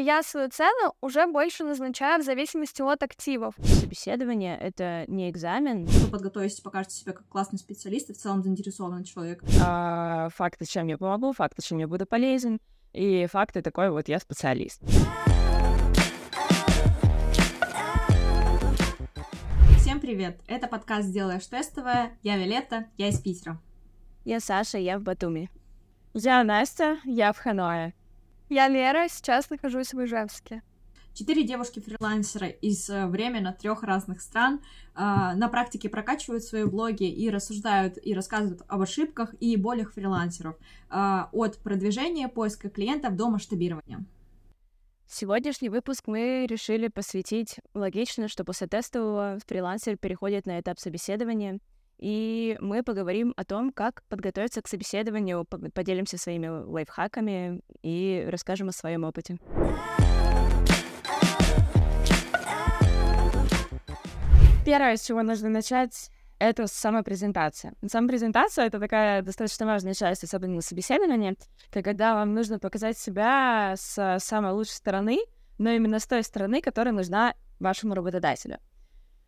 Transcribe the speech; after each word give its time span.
я 0.00 0.22
свою 0.22 0.48
цену 0.48 0.94
уже 1.00 1.26
больше 1.26 1.64
назначаю 1.64 2.22
в 2.22 2.24
зависимости 2.24 2.82
от 2.82 3.02
активов. 3.02 3.54
Собеседование— 3.62 4.56
это 4.60 5.04
не 5.08 5.28
экзамен. 5.28 5.86
Вы 5.86 6.10
подготовитесь, 6.10 6.60
покажете 6.60 6.96
себя 6.96 7.12
как 7.12 7.26
классный 7.28 7.58
специалист 7.58 8.10
и 8.10 8.12
в 8.12 8.18
целом 8.18 8.42
заинтересованный 8.42 9.04
человек. 9.04 9.42
А, 9.60 10.28
факты, 10.30 10.66
чем 10.66 10.86
я 10.86 10.98
помогу, 10.98 11.32
факты, 11.32 11.62
чем 11.62 11.78
я 11.78 11.88
буду 11.88 12.06
полезен, 12.06 12.60
и 12.92 13.26
факты 13.26 13.62
такой 13.62 13.90
вот 13.90 14.08
я 14.08 14.18
специалист. 14.20 14.80
Всем 19.78 20.00
привет! 20.00 20.40
Это 20.46 20.68
подкаст 20.68 21.08
«Сделаешь 21.08 21.46
тестовое». 21.46 22.16
Я 22.22 22.36
Виолетта, 22.36 22.86
я 22.96 23.08
из 23.08 23.18
Питера. 23.20 23.60
Я 24.24 24.40
Саша, 24.40 24.78
я 24.78 24.98
в 24.98 25.02
Батуми. 25.02 25.50
Я 26.14 26.44
Настя, 26.44 26.98
я 27.04 27.32
в 27.32 27.38
Ханое. 27.38 27.94
Я 28.48 28.68
Лера, 28.68 29.08
сейчас 29.08 29.50
нахожусь 29.50 29.92
в 29.92 30.02
Ижевске. 30.02 30.62
Четыре 31.12 31.42
девушки-фрилансера 31.42 32.46
из 32.46 32.88
э, 32.88 33.06
временно 33.06 33.52
трех 33.52 33.82
разных 33.82 34.22
стран 34.22 34.62
э, 34.94 35.00
на 35.00 35.48
практике 35.48 35.90
прокачивают 35.90 36.44
свои 36.44 36.64
блоги 36.64 37.10
и 37.10 37.28
рассуждают 37.28 37.98
и 38.02 38.14
рассказывают 38.14 38.62
об 38.68 38.80
ошибках 38.80 39.34
и 39.40 39.56
болях 39.56 39.92
фрилансеров 39.92 40.56
э, 40.90 41.24
от 41.32 41.58
продвижения, 41.58 42.28
поиска 42.28 42.70
клиентов 42.70 43.16
до 43.16 43.28
масштабирования. 43.28 44.04
Сегодняшний 45.06 45.68
выпуск 45.68 46.04
мы 46.06 46.46
решили 46.48 46.88
посвятить 46.88 47.56
логично, 47.74 48.28
что 48.28 48.44
после 48.44 48.66
тестового 48.66 49.38
фрилансер 49.46 49.96
переходит 49.98 50.46
на 50.46 50.58
этап 50.60 50.78
собеседования— 50.78 51.58
и 51.98 52.56
мы 52.60 52.82
поговорим 52.82 53.34
о 53.36 53.44
том, 53.44 53.72
как 53.72 54.02
подготовиться 54.08 54.62
к 54.62 54.68
собеседованию, 54.68 55.44
поделимся 55.44 56.16
своими 56.16 56.46
лайфхаками 56.46 57.60
и 57.82 58.26
расскажем 58.30 58.68
о 58.68 58.72
своем 58.72 59.04
опыте. 59.04 59.38
Первое, 64.64 64.96
с 64.96 65.06
чего 65.06 65.22
нужно 65.22 65.48
начать, 65.48 66.10
это 66.38 66.66
самопрезентация. 66.66 67.74
Самопрезентация— 67.84 68.66
это 68.66 68.78
такая 68.78 69.22
достаточно 69.22 69.66
важная 69.66 69.94
часть, 69.94 70.22
особенно 70.22 70.56
на 70.56 70.60
собеседовании, 70.60 71.36
когда 71.72 72.14
вам 72.14 72.34
нужно 72.34 72.58
показать 72.58 72.98
себя 72.98 73.74
с 73.76 74.18
самой 74.20 74.52
лучшей 74.52 74.74
стороны, 74.74 75.18
но 75.56 75.70
именно 75.70 75.98
с 75.98 76.06
той 76.06 76.22
стороны, 76.22 76.60
которая 76.60 76.94
нужна 76.94 77.34
вашему 77.58 77.94
работодателю. 77.94 78.58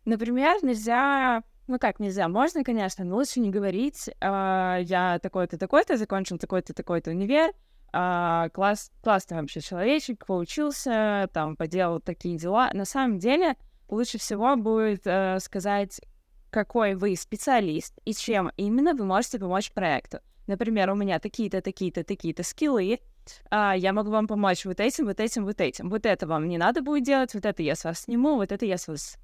Например, 0.05 0.55
нельзя 0.63 1.43
ну 1.71 1.79
как 1.79 1.99
нельзя? 1.99 2.27
Можно, 2.27 2.63
конечно, 2.63 3.03
но 3.05 3.15
лучше 3.15 3.39
не 3.39 3.49
говорить. 3.49 4.09
А, 4.19 4.79
я 4.81 5.19
такой-то, 5.19 5.57
такой-то, 5.57 5.97
закончил 5.97 6.37
такой-то, 6.37 6.73
такой-то 6.73 7.11
универ. 7.11 7.51
А, 7.93 8.49
класс, 8.49 8.91
классный 9.01 9.39
вообще 9.39 9.61
человечек, 9.61 10.25
поучился, 10.25 11.29
там, 11.33 11.55
поделал 11.55 11.99
такие 11.99 12.37
дела. 12.37 12.69
На 12.73 12.85
самом 12.85 13.19
деле, 13.19 13.55
лучше 13.89 14.17
всего 14.17 14.55
будет 14.55 15.01
э, 15.05 15.39
сказать, 15.39 16.01
какой 16.49 16.95
вы 16.95 17.15
специалист 17.15 17.97
и 18.05 18.13
чем 18.13 18.51
именно 18.57 18.93
вы 18.93 19.05
можете 19.05 19.39
помочь 19.39 19.71
проекту. 19.71 20.19
Например, 20.47 20.91
у 20.91 20.95
меня 20.95 21.19
такие-то, 21.19 21.61
такие-то, 21.61 22.03
такие-то 22.03 22.43
скиллы, 22.43 22.99
а, 23.49 23.75
я 23.77 23.93
могу 23.93 24.09
вам 24.09 24.27
помочь 24.27 24.65
вот 24.65 24.79
этим, 24.79 25.05
вот 25.05 25.19
этим, 25.19 25.45
вот 25.45 25.61
этим. 25.61 25.89
Вот 25.89 26.05
это 26.05 26.27
вам 26.27 26.47
не 26.47 26.57
надо 26.57 26.81
будет 26.81 27.03
делать, 27.03 27.33
вот 27.33 27.45
это 27.45 27.63
я 27.63 27.75
с 27.75 27.83
вас 27.85 28.01
сниму, 28.01 28.35
вот 28.35 28.51
это 28.51 28.65
я 28.65 28.77
с 28.77 28.87
вас 28.87 29.17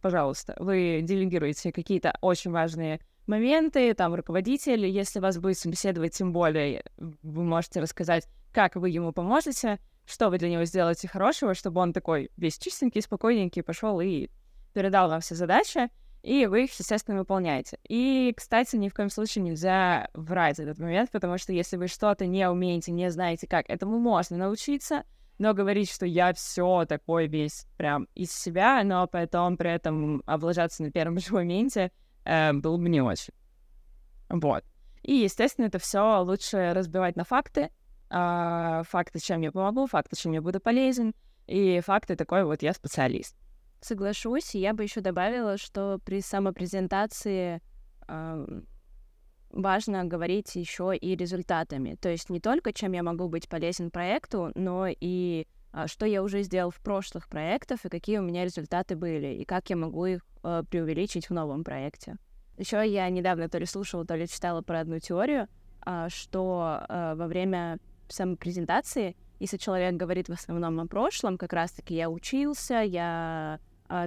пожалуйста, 0.00 0.54
вы 0.58 1.00
делегируете 1.02 1.72
какие-то 1.72 2.16
очень 2.20 2.50
важные 2.50 3.00
моменты, 3.26 3.94
там, 3.94 4.14
руководитель, 4.14 4.86
если 4.86 5.20
вас 5.20 5.38
будет 5.38 5.58
собеседовать, 5.58 6.14
тем 6.14 6.32
более 6.32 6.84
вы 6.98 7.44
можете 7.44 7.80
рассказать, 7.80 8.26
как 8.52 8.76
вы 8.76 8.90
ему 8.90 9.12
поможете, 9.12 9.78
что 10.06 10.28
вы 10.28 10.38
для 10.38 10.50
него 10.50 10.64
сделаете 10.64 11.08
хорошего, 11.08 11.54
чтобы 11.54 11.80
он 11.80 11.92
такой 11.92 12.30
весь 12.36 12.58
чистенький, 12.58 13.02
спокойненький 13.02 13.62
пошел 13.62 14.00
и 14.00 14.28
передал 14.74 15.08
вам 15.08 15.20
все 15.20 15.34
задачи, 15.34 15.88
и 16.22 16.46
вы 16.46 16.64
их, 16.64 16.78
естественно, 16.78 17.18
выполняете. 17.18 17.78
И, 17.88 18.34
кстати, 18.36 18.76
ни 18.76 18.88
в 18.88 18.94
коем 18.94 19.08
случае 19.08 19.44
нельзя 19.44 20.10
врать 20.12 20.58
этот 20.58 20.78
момент, 20.78 21.10
потому 21.10 21.38
что 21.38 21.52
если 21.52 21.76
вы 21.76 21.86
что-то 21.86 22.26
не 22.26 22.48
умеете, 22.48 22.92
не 22.92 23.10
знаете 23.10 23.46
как, 23.46 23.70
этому 23.70 23.98
можно 23.98 24.36
научиться— 24.36 25.04
но 25.40 25.54
говорить, 25.54 25.90
что 25.90 26.04
я 26.04 26.34
все 26.34 26.84
такой 26.84 27.26
весь 27.26 27.64
прям 27.78 28.06
из 28.14 28.30
себя, 28.30 28.84
но 28.84 29.06
потом 29.06 29.56
при 29.56 29.70
этом 29.70 30.22
облажаться 30.26 30.82
на 30.82 30.92
первом 30.92 31.18
же 31.18 31.32
моменте 31.32 31.92
э, 32.26 32.52
было 32.52 32.76
бы 32.76 32.90
не 32.90 33.00
очень. 33.00 33.32
Вот. 34.28 34.62
И, 35.02 35.14
естественно, 35.14 35.64
это 35.64 35.78
все 35.78 36.22
лучше 36.22 36.74
разбивать 36.74 37.16
на 37.16 37.24
факты. 37.24 37.70
Э, 38.10 38.82
факты, 38.86 39.18
чем 39.18 39.40
я 39.40 39.50
помогу, 39.50 39.86
факты, 39.86 40.14
чем 40.14 40.32
я 40.32 40.42
буду 40.42 40.60
полезен, 40.60 41.14
и 41.46 41.80
факты 41.80 42.16
такой 42.16 42.44
вот 42.44 42.60
я 42.60 42.74
специалист. 42.74 43.34
Соглашусь, 43.80 44.54
я 44.54 44.74
бы 44.74 44.82
еще 44.82 45.00
добавила, 45.00 45.56
что 45.56 45.98
при 46.04 46.20
самопрезентации 46.20 47.62
э, 48.06 48.60
важно 49.50 50.04
говорить 50.04 50.54
еще 50.56 50.96
и 50.96 51.16
результатами. 51.16 51.96
То 52.00 52.08
есть 52.08 52.30
не 52.30 52.40
только, 52.40 52.72
чем 52.72 52.92
я 52.92 53.02
могу 53.02 53.28
быть 53.28 53.48
полезен 53.48 53.90
проекту, 53.90 54.52
но 54.54 54.86
и 54.88 55.46
а, 55.72 55.86
что 55.86 56.06
я 56.06 56.22
уже 56.22 56.42
сделал 56.42 56.70
в 56.70 56.80
прошлых 56.80 57.28
проектах 57.28 57.84
и 57.84 57.88
какие 57.88 58.18
у 58.18 58.22
меня 58.22 58.44
результаты 58.44 58.96
были, 58.96 59.34
и 59.34 59.44
как 59.44 59.70
я 59.70 59.76
могу 59.76 60.06
их 60.06 60.26
э, 60.42 60.62
преувеличить 60.68 61.28
в 61.28 61.32
новом 61.32 61.62
проекте. 61.62 62.16
Еще 62.58 62.82
я 62.88 63.08
недавно 63.08 63.48
то 63.48 63.58
ли 63.58 63.66
слушала, 63.66 64.04
то 64.04 64.16
ли 64.16 64.26
читала 64.26 64.62
про 64.62 64.80
одну 64.80 64.98
теорию, 64.98 65.46
э, 65.86 66.08
что 66.08 66.82
во 66.88 67.26
время 67.26 67.78
самопрезентации, 68.08 69.16
если 69.38 69.56
человек 69.56 69.94
говорит 69.94 70.28
в 70.28 70.32
основном 70.32 70.80
о 70.80 70.86
прошлом, 70.86 71.38
как 71.38 71.52
раз-таки 71.52 71.94
я 71.94 72.10
учился, 72.10 72.80
я 72.80 73.60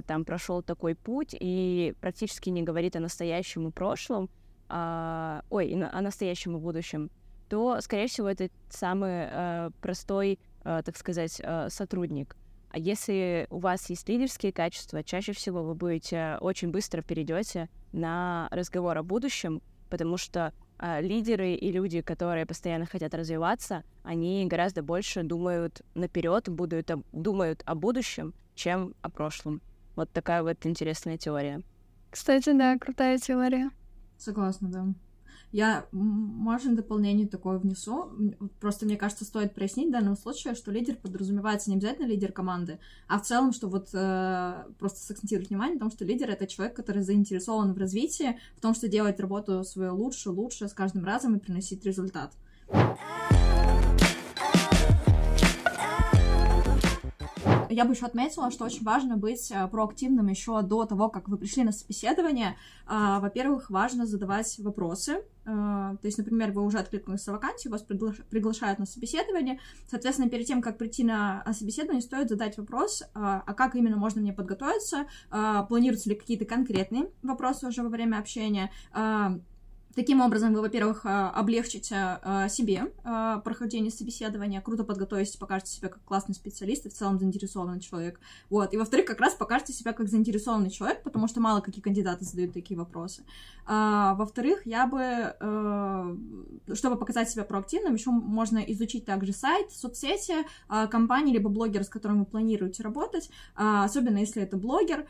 там 0.06 0.24
прошел 0.24 0.62
такой 0.62 0.94
путь 0.94 1.34
и 1.38 1.94
практически 2.00 2.48
не 2.48 2.62
говорит 2.62 2.96
о 2.96 3.00
настоящем 3.00 3.68
и 3.68 3.70
прошлом, 3.70 4.30
а, 4.68 5.42
ой, 5.50 5.72
о 5.72 6.00
настоящем 6.00 6.56
и 6.56 6.60
будущем, 6.60 7.10
то, 7.48 7.80
скорее 7.80 8.08
всего, 8.08 8.28
это 8.28 8.48
самый 8.70 9.28
э, 9.30 9.70
простой, 9.80 10.38
э, 10.64 10.82
так 10.84 10.96
сказать, 10.96 11.40
э, 11.42 11.68
сотрудник. 11.70 12.36
А 12.70 12.78
если 12.78 13.46
у 13.50 13.58
вас 13.58 13.88
есть 13.90 14.08
лидерские 14.08 14.52
качества, 14.52 15.04
чаще 15.04 15.32
всего 15.32 15.62
вы 15.62 15.74
будете 15.74 16.38
очень 16.40 16.70
быстро 16.70 17.02
перейдете 17.02 17.68
на 17.92 18.48
разговор 18.50 18.98
о 18.98 19.04
будущем, 19.04 19.62
потому 19.90 20.16
что 20.16 20.52
э, 20.80 21.00
лидеры 21.00 21.52
и 21.54 21.70
люди, 21.70 22.00
которые 22.00 22.46
постоянно 22.46 22.86
хотят 22.86 23.14
развиваться, 23.14 23.84
они 24.02 24.44
гораздо 24.46 24.82
больше 24.82 25.22
думают 25.22 25.82
наперед, 25.94 26.48
будут, 26.48 26.90
думают 27.12 27.62
о 27.66 27.76
будущем, 27.76 28.34
чем 28.56 28.94
о 29.02 29.10
прошлом. 29.10 29.62
Вот 29.94 30.10
такая 30.10 30.42
вот 30.42 30.66
интересная 30.66 31.16
теория. 31.16 31.62
Кстати, 32.10 32.52
да, 32.52 32.76
крутая 32.78 33.18
теория. 33.18 33.70
Согласна, 34.18 34.68
да. 34.68 34.86
Я, 35.52 35.86
можно, 35.92 36.74
дополнение 36.74 37.28
такое 37.28 37.58
внесу. 37.58 38.10
Просто, 38.60 38.86
мне 38.86 38.96
кажется, 38.96 39.24
стоит 39.24 39.54
прояснить 39.54 39.90
в 39.90 39.92
данном 39.92 40.16
случае, 40.16 40.56
что 40.56 40.72
лидер 40.72 40.96
подразумевается 40.96 41.70
не 41.70 41.76
обязательно 41.76 42.06
лидер 42.06 42.32
команды, 42.32 42.80
а 43.06 43.20
в 43.20 43.22
целом, 43.22 43.52
что 43.52 43.68
вот 43.68 43.90
э, 43.92 44.64
просто 44.80 44.98
сакцентировать 44.98 45.50
внимание 45.50 45.74
на 45.74 45.80
том, 45.80 45.92
что 45.92 46.04
лидер— 46.04 46.28
это 46.30 46.48
человек, 46.48 46.74
который 46.74 47.02
заинтересован 47.02 47.72
в 47.72 47.78
развитии, 47.78 48.36
в 48.56 48.60
том, 48.60 48.74
что 48.74 48.88
делать 48.88 49.20
работу 49.20 49.62
свою 49.62 49.94
лучше, 49.94 50.30
лучше 50.30 50.68
с 50.68 50.72
каждым 50.72 51.04
разом 51.04 51.36
и 51.36 51.38
приносить 51.38 51.86
результат. 51.86 52.32
Я 57.74 57.84
бы 57.84 57.92
еще 57.92 58.06
отметила, 58.06 58.52
что 58.52 58.64
очень 58.64 58.84
важно 58.84 59.16
быть 59.16 59.50
э, 59.50 59.66
проактивным 59.66 60.28
еще 60.28 60.62
до 60.62 60.84
того, 60.84 61.08
как 61.08 61.28
вы 61.28 61.36
пришли 61.36 61.64
на 61.64 61.72
собеседование. 61.72 62.56
А, 62.86 63.18
во-первых, 63.18 63.68
важно 63.68 64.06
задавать 64.06 64.56
вопросы. 64.60 65.24
А, 65.44 65.96
то 65.96 66.06
есть, 66.06 66.16
например, 66.16 66.52
вы 66.52 66.62
уже 66.62 66.78
откликнулись 66.78 67.26
на 67.26 67.32
вакансию, 67.32 67.72
вас 67.72 67.82
приглашают 67.82 68.78
на 68.78 68.86
собеседование. 68.86 69.58
Соответственно, 69.90 70.30
перед 70.30 70.46
тем, 70.46 70.62
как 70.62 70.78
прийти 70.78 71.02
на 71.02 71.44
собеседование, 71.52 72.00
стоит 72.00 72.28
задать 72.28 72.56
вопрос, 72.58 73.02
а, 73.12 73.42
а 73.44 73.54
как 73.54 73.74
именно 73.74 73.96
можно 73.96 74.20
мне 74.20 74.32
подготовиться, 74.32 75.06
планируются 75.68 76.10
ли 76.10 76.14
какие-то 76.14 76.44
конкретные 76.44 77.10
вопросы 77.22 77.66
уже 77.66 77.82
во 77.82 77.88
время 77.88 78.18
общения, 78.18 78.70
Таким 79.94 80.20
образом, 80.20 80.52
вы, 80.52 80.60
во-первых, 80.60 81.02
а, 81.04 81.30
облегчите 81.30 81.94
а, 81.94 82.48
себе 82.48 82.92
а, 83.04 83.38
прохождение 83.38 83.92
собеседования, 83.92 84.60
круто 84.60 84.82
подготовите, 84.82 85.38
покажете 85.38 85.70
себя 85.70 85.88
как 85.88 86.02
классный 86.04 86.34
специалист 86.34 86.86
и 86.86 86.88
в 86.88 86.94
целом 86.94 87.18
заинтересованный 87.20 87.80
человек. 87.80 88.18
Вот. 88.50 88.74
И, 88.74 88.76
во-вторых, 88.76 89.06
как 89.06 89.20
раз 89.20 89.34
покажете 89.34 89.72
себя 89.72 89.92
как 89.92 90.08
заинтересованный 90.08 90.70
человек, 90.70 91.02
потому 91.04 91.28
что 91.28 91.40
мало 91.40 91.60
какие 91.60 91.80
кандидаты 91.80 92.24
задают 92.24 92.52
такие 92.52 92.76
вопросы. 92.76 93.22
Во-вторых, 93.66 94.66
я 94.66 94.86
бы, 94.86 95.34
чтобы 96.74 96.96
показать 96.96 97.30
себя 97.30 97.44
проактивным, 97.44 97.94
еще 97.94 98.10
можно 98.10 98.58
изучить 98.58 99.06
также 99.06 99.32
сайт, 99.32 99.70
соцсети 99.72 100.34
компании, 100.90 101.32
либо 101.32 101.48
блогера, 101.48 101.82
с 101.82 101.88
которым 101.88 102.20
вы 102.20 102.26
планируете 102.26 102.82
работать, 102.82 103.30
особенно 103.54 104.18
если 104.18 104.42
это 104.42 104.56
блогер, 104.56 105.06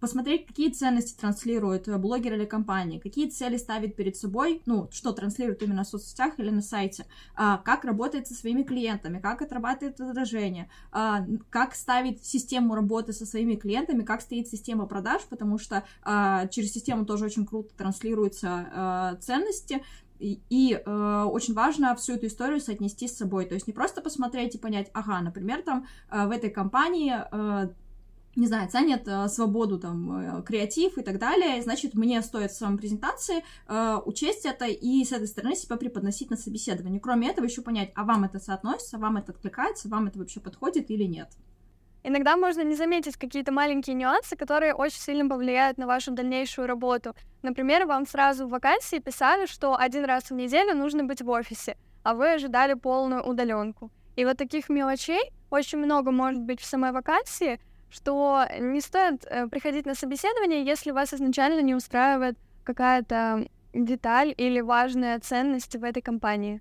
посмотреть, 0.00 0.46
какие 0.46 0.70
ценности 0.70 1.18
транслирует 1.18 1.86
э, 1.88 1.96
блогер 1.98 2.34
или 2.34 2.44
компания, 2.44 2.98
какие 2.98 3.28
цели 3.28 3.56
ставит 3.56 3.96
перед 3.96 4.16
собой, 4.16 4.62
ну, 4.66 4.88
что 4.90 5.12
транслирует 5.12 5.62
именно 5.62 5.84
в 5.84 5.88
соцсетях 5.88 6.38
или 6.38 6.50
на 6.50 6.62
сайте, 6.62 7.06
а, 7.34 7.58
как 7.58 7.84
работает 7.84 8.26
со 8.26 8.34
своими 8.34 8.62
клиентами, 8.62 9.20
как 9.20 9.42
отрабатывает 9.42 9.98
возражения, 10.00 10.70
а, 10.90 11.26
как 11.50 11.74
ставит 11.74 12.24
систему 12.24 12.74
работы 12.74 13.12
со 13.12 13.26
своими 13.26 13.54
клиентами, 13.54 14.02
как 14.02 14.22
стоит 14.22 14.48
система 14.48 14.86
продаж, 14.86 15.22
потому 15.28 15.58
что 15.58 15.84
а, 16.02 16.46
через 16.48 16.72
систему 16.72 17.04
тоже 17.04 17.26
очень 17.26 17.46
круто 17.46 17.74
транслируются 17.76 19.18
ценности, 19.20 19.82
и, 20.20 20.38
и 20.50 20.74
э, 20.74 21.24
очень 21.24 21.54
важно 21.54 21.96
всю 21.96 22.14
эту 22.14 22.26
историю 22.26 22.60
соотнести 22.60 23.08
с 23.08 23.16
собой. 23.16 23.46
То 23.46 23.54
есть 23.54 23.66
не 23.66 23.72
просто 23.72 24.02
посмотреть 24.02 24.54
и 24.54 24.58
понять, 24.58 24.90
ага, 24.92 25.20
например, 25.20 25.62
там 25.62 25.86
э, 26.10 26.26
в 26.26 26.30
этой 26.30 26.50
компании 26.50 27.14
э, 27.32 27.70
не 28.36 28.46
знаю, 28.46 28.68
ценят 28.68 29.08
э, 29.08 29.28
свободу, 29.28 29.78
там, 29.78 30.38
э, 30.38 30.42
креатив 30.42 30.98
и 30.98 31.02
так 31.02 31.18
далее, 31.18 31.62
значит, 31.62 31.94
мне 31.94 32.22
стоит 32.22 32.52
в 32.52 32.56
своей 32.56 32.76
презентации 32.76 33.44
э, 33.66 33.98
учесть 34.04 34.46
это 34.46 34.66
и 34.66 35.04
с 35.04 35.12
этой 35.12 35.26
стороны 35.26 35.56
себя 35.56 35.76
преподносить 35.76 36.30
на 36.30 36.36
собеседовании. 36.36 37.00
Кроме 37.00 37.28
этого, 37.28 37.44
еще 37.44 37.62
понять, 37.62 37.90
а 37.94 38.04
вам 38.04 38.24
это 38.24 38.38
соотносится, 38.38 38.98
вам 38.98 39.16
это 39.16 39.32
откликается, 39.32 39.88
вам 39.88 40.06
это 40.06 40.18
вообще 40.18 40.40
подходит 40.40 40.90
или 40.90 41.04
нет. 41.04 41.28
Иногда 42.02 42.36
можно 42.36 42.62
не 42.62 42.76
заметить 42.76 43.16
какие-то 43.16 43.52
маленькие 43.52 43.94
нюансы, 43.94 44.34
которые 44.34 44.74
очень 44.74 45.00
сильно 45.00 45.28
повлияют 45.28 45.76
на 45.76 45.86
вашу 45.86 46.12
дальнейшую 46.12 46.66
работу. 46.66 47.14
Например, 47.42 47.84
вам 47.84 48.06
сразу 48.06 48.46
в 48.46 48.50
вакансии 48.50 49.00
писали, 49.00 49.44
что 49.46 49.76
один 49.76 50.04
раз 50.04 50.30
в 50.30 50.34
неделю 50.34 50.74
нужно 50.74 51.04
быть 51.04 51.20
в 51.20 51.28
офисе, 51.28 51.76
а 52.02 52.14
вы 52.14 52.32
ожидали 52.32 52.74
полную 52.74 53.22
удаленку. 53.22 53.90
И 54.16 54.24
вот 54.24 54.38
таких 54.38 54.70
мелочей 54.70 55.30
очень 55.50 55.78
много 55.78 56.10
может 56.10 56.40
быть 56.42 56.60
в 56.60 56.64
самой 56.64 56.92
вакансии, 56.92 57.60
что 57.90 58.46
не 58.58 58.80
стоит 58.80 59.24
э, 59.26 59.48
приходить 59.48 59.86
на 59.86 59.94
собеседование, 59.94 60.64
если 60.64 60.90
вас 60.90 61.12
изначально 61.12 61.60
не 61.60 61.74
устраивает 61.74 62.38
какая-то 62.64 63.46
деталь 63.72 64.34
или 64.36 64.60
важная 64.60 65.18
ценность 65.20 65.76
в 65.76 65.84
этой 65.84 66.02
компании. 66.02 66.60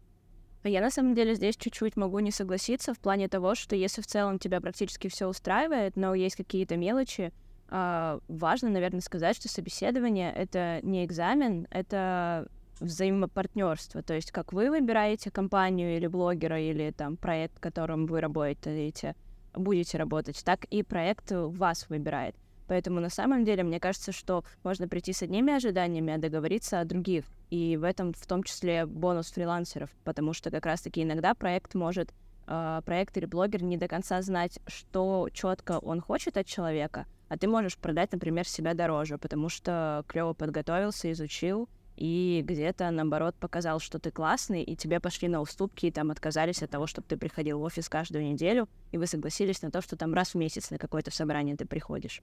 А 0.64 0.70
я 0.70 0.82
на 0.82 0.92
самом 0.92 1.16
деле 1.16 1.36
здесь 1.36 1.56
чуть-чуть 1.56 1.96
могу 1.96 2.20
не 2.20 2.32
согласиться 2.32 2.94
в 2.94 3.00
плане 3.00 3.30
того, 3.30 3.56
что 3.56 3.76
если 3.76 4.02
в 4.02 4.08
целом 4.08 4.40
тебя 4.40 4.60
практически 4.60 5.08
все 5.08 5.28
устраивает, 5.28 5.96
но 5.96 6.14
есть 6.14 6.36
какие-то 6.36 6.76
мелочи, 6.76 7.32
э, 7.70 8.20
важно, 8.28 8.70
наверное, 8.70 9.02
сказать, 9.02 9.38
что 9.38 9.48
собеседование 9.48 10.34
это 10.34 10.80
не 10.84 11.06
экзамен, 11.06 11.68
это 11.72 12.48
взаимопартнерство. 12.80 14.02
То 14.02 14.14
есть 14.14 14.32
как 14.32 14.54
вы 14.54 14.70
выбираете 14.70 15.32
компанию 15.32 15.96
или 15.96 16.08
блогера, 16.08 16.60
или 16.60 16.92
там 16.92 17.18
проект, 17.18 17.58
в 17.58 17.62
котором 17.62 18.06
вы 18.06 18.20
работаете, 18.22 19.16
будете 19.54 19.98
работать, 19.98 20.42
так 20.44 20.66
и 20.66 20.84
проект 20.84 21.32
вас 21.32 21.90
выбирает. 21.90 22.36
Поэтому 22.70 23.00
на 23.00 23.10
самом 23.10 23.46
деле 23.46 23.64
мне 23.64 23.80
кажется, 23.80 24.12
что 24.12 24.44
можно 24.64 24.88
прийти 24.88 25.12
с 25.12 25.24
одними 25.24 25.52
ожиданиями, 25.54 26.14
а 26.14 26.20
договориться 26.20 26.80
о 26.80 26.86
других. 26.86 27.26
И 27.50 27.76
в 27.78 27.84
этом 27.84 28.14
в 28.14 28.26
том 28.28 28.44
числе 28.44 28.86
бонус 28.86 29.32
фрилансеров, 29.32 29.90
потому 30.04 30.34
что 30.34 30.52
как 30.52 30.68
раз-таки 30.68 31.02
иногда 31.02 31.34
проект 31.34 31.74
может, 31.74 32.14
э, 32.46 32.82
проект 32.86 33.18
или 33.18 33.26
блогер 33.26 33.64
не 33.64 33.78
до 33.78 33.88
конца 33.88 34.22
знать, 34.22 34.60
что 34.68 35.30
четко 35.34 35.80
он 35.80 36.00
хочет 36.00 36.38
от 36.38 36.46
человека, 36.46 37.08
а 37.28 37.38
ты 37.38 37.48
можешь 37.48 37.76
продать, 37.76 38.12
например, 38.12 38.48
себя 38.48 38.76
дороже, 38.76 39.18
потому 39.18 39.50
что 39.50 40.04
клево 40.08 40.34
подготовился, 40.34 41.12
изучил, 41.12 41.68
и 42.00 42.42
где-то, 42.46 42.90
наоборот, 42.92 43.36
показал, 43.36 43.82
что 43.82 44.00
ты 44.00 44.10
классный, 44.10 44.64
и 44.64 44.78
тебе 44.78 45.02
пошли 45.02 45.28
на 45.28 45.42
уступки, 45.42 45.88
и 45.88 45.92
там 45.92 46.12
отказались 46.12 46.64
от 46.64 46.70
того, 46.70 46.88
чтобы 46.88 47.06
ты 47.10 47.18
приходил 47.18 47.60
в 47.60 47.64
офис 47.64 47.90
каждую 47.90 48.24
неделю, 48.24 48.70
и 48.94 48.98
вы 48.98 49.06
согласились 49.06 49.62
на 49.62 49.70
то, 49.70 49.82
что 49.82 49.98
там 49.98 50.14
раз 50.14 50.34
в 50.34 50.36
месяц 50.36 50.72
на 50.72 50.78
какое-то 50.78 51.12
собрание 51.12 51.58
ты 51.58 51.66
приходишь. 51.66 52.22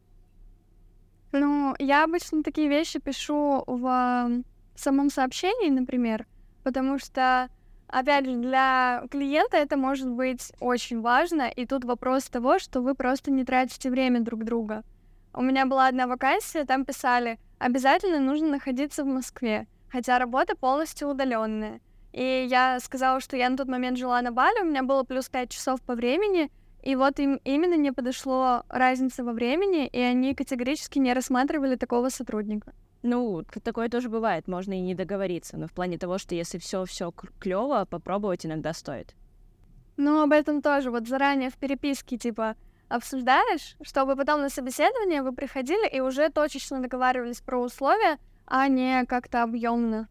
Ну, 1.33 1.75
я 1.79 2.05
обычно 2.05 2.43
такие 2.43 2.71
вещи 2.71 2.99
пишу 2.99 3.65
в 3.67 4.43
самом 4.77 5.11
сообщении, 5.11 5.69
например, 5.69 6.27
потому 6.65 6.99
что, 6.99 7.51
опять 7.89 8.25
же, 8.25 8.37
для 8.37 9.05
клиента 9.11 9.59
это 9.59 9.77
может 9.77 10.09
быть 10.09 10.53
очень 10.59 11.03
важно, 11.03 11.51
и 11.51 11.67
тут 11.67 11.85
вопрос 11.85 12.31
того, 12.31 12.59
что 12.59 12.81
вы 12.81 12.95
просто 12.95 13.31
не 13.31 13.45
тратите 13.45 13.91
время 13.91 14.21
друг 14.21 14.43
друга. 14.45 14.85
У 15.35 15.43
меня 15.43 15.67
была 15.67 15.89
одна 15.89 16.07
вакансия, 16.07 16.65
там 16.65 16.87
писали, 16.87 17.39
обязательно 17.59 18.21
нужно 18.21 18.49
находиться 18.49 19.05
в 19.05 19.07
Москве, 19.07 19.67
хотя 19.91 20.19
работа 20.19 20.57
полностью 20.57 21.09
удаленная. 21.09 21.81
И 22.13 22.47
я 22.49 22.81
сказала, 22.81 23.21
что 23.21 23.37
я 23.37 23.51
на 23.51 23.57
тот 23.57 23.69
момент 23.69 23.99
жила 23.99 24.21
на 24.23 24.33
Бали, 24.33 24.63
у 24.63 24.65
меня 24.65 24.83
было 24.83 25.03
плюс 25.03 25.29
5 25.29 25.51
часов 25.51 25.83
по 25.83 25.95
времени, 25.95 26.51
и 26.83 26.95
вот 26.95 27.19
им 27.19 27.41
именно 27.45 27.75
не 27.75 27.93
подошло 27.93 28.63
разница 28.69 29.25
во 29.25 29.33
времени, 29.33 29.87
и 29.87 29.99
они 29.99 30.35
категорически 30.35 30.99
не 30.99 31.13
рассматривали 31.13 31.77
такого 31.77 32.09
сотрудника. 32.09 32.73
Ну, 33.03 33.45
такое 33.63 33.89
тоже 33.89 34.09
бывает, 34.09 34.49
можно 34.49 34.73
и 34.73 34.81
не 34.81 34.95
договориться, 34.95 35.57
но 35.57 35.69
в 35.69 35.73
плане 35.73 35.99
того, 35.99 36.19
что 36.19 36.35
если 36.35 36.59
все 36.59 36.85
все 36.85 37.13
клево, 37.41 37.87
попробовать 37.89 38.47
иногда 38.47 38.73
стоит. 38.73 39.15
Ну, 39.97 40.23
об 40.23 40.33
этом 40.33 40.63
тоже 40.63 40.91
вот 40.91 41.07
заранее 41.07 41.51
в 41.51 41.57
переписке, 41.57 42.19
типа, 42.19 42.57
обсуждаешь, 42.89 43.77
чтобы 43.83 44.17
потом 44.17 44.41
на 44.41 44.49
собеседование 44.49 45.23
вы 45.23 45.33
приходили 45.33 45.89
и 45.89 46.01
уже 46.01 46.31
точечно 46.31 46.81
договаривались 46.81 47.41
про 47.41 47.59
условия, 47.59 48.19
а 48.47 48.69
не 48.69 49.05
как-то 49.07 49.43
объемно. 49.43 50.09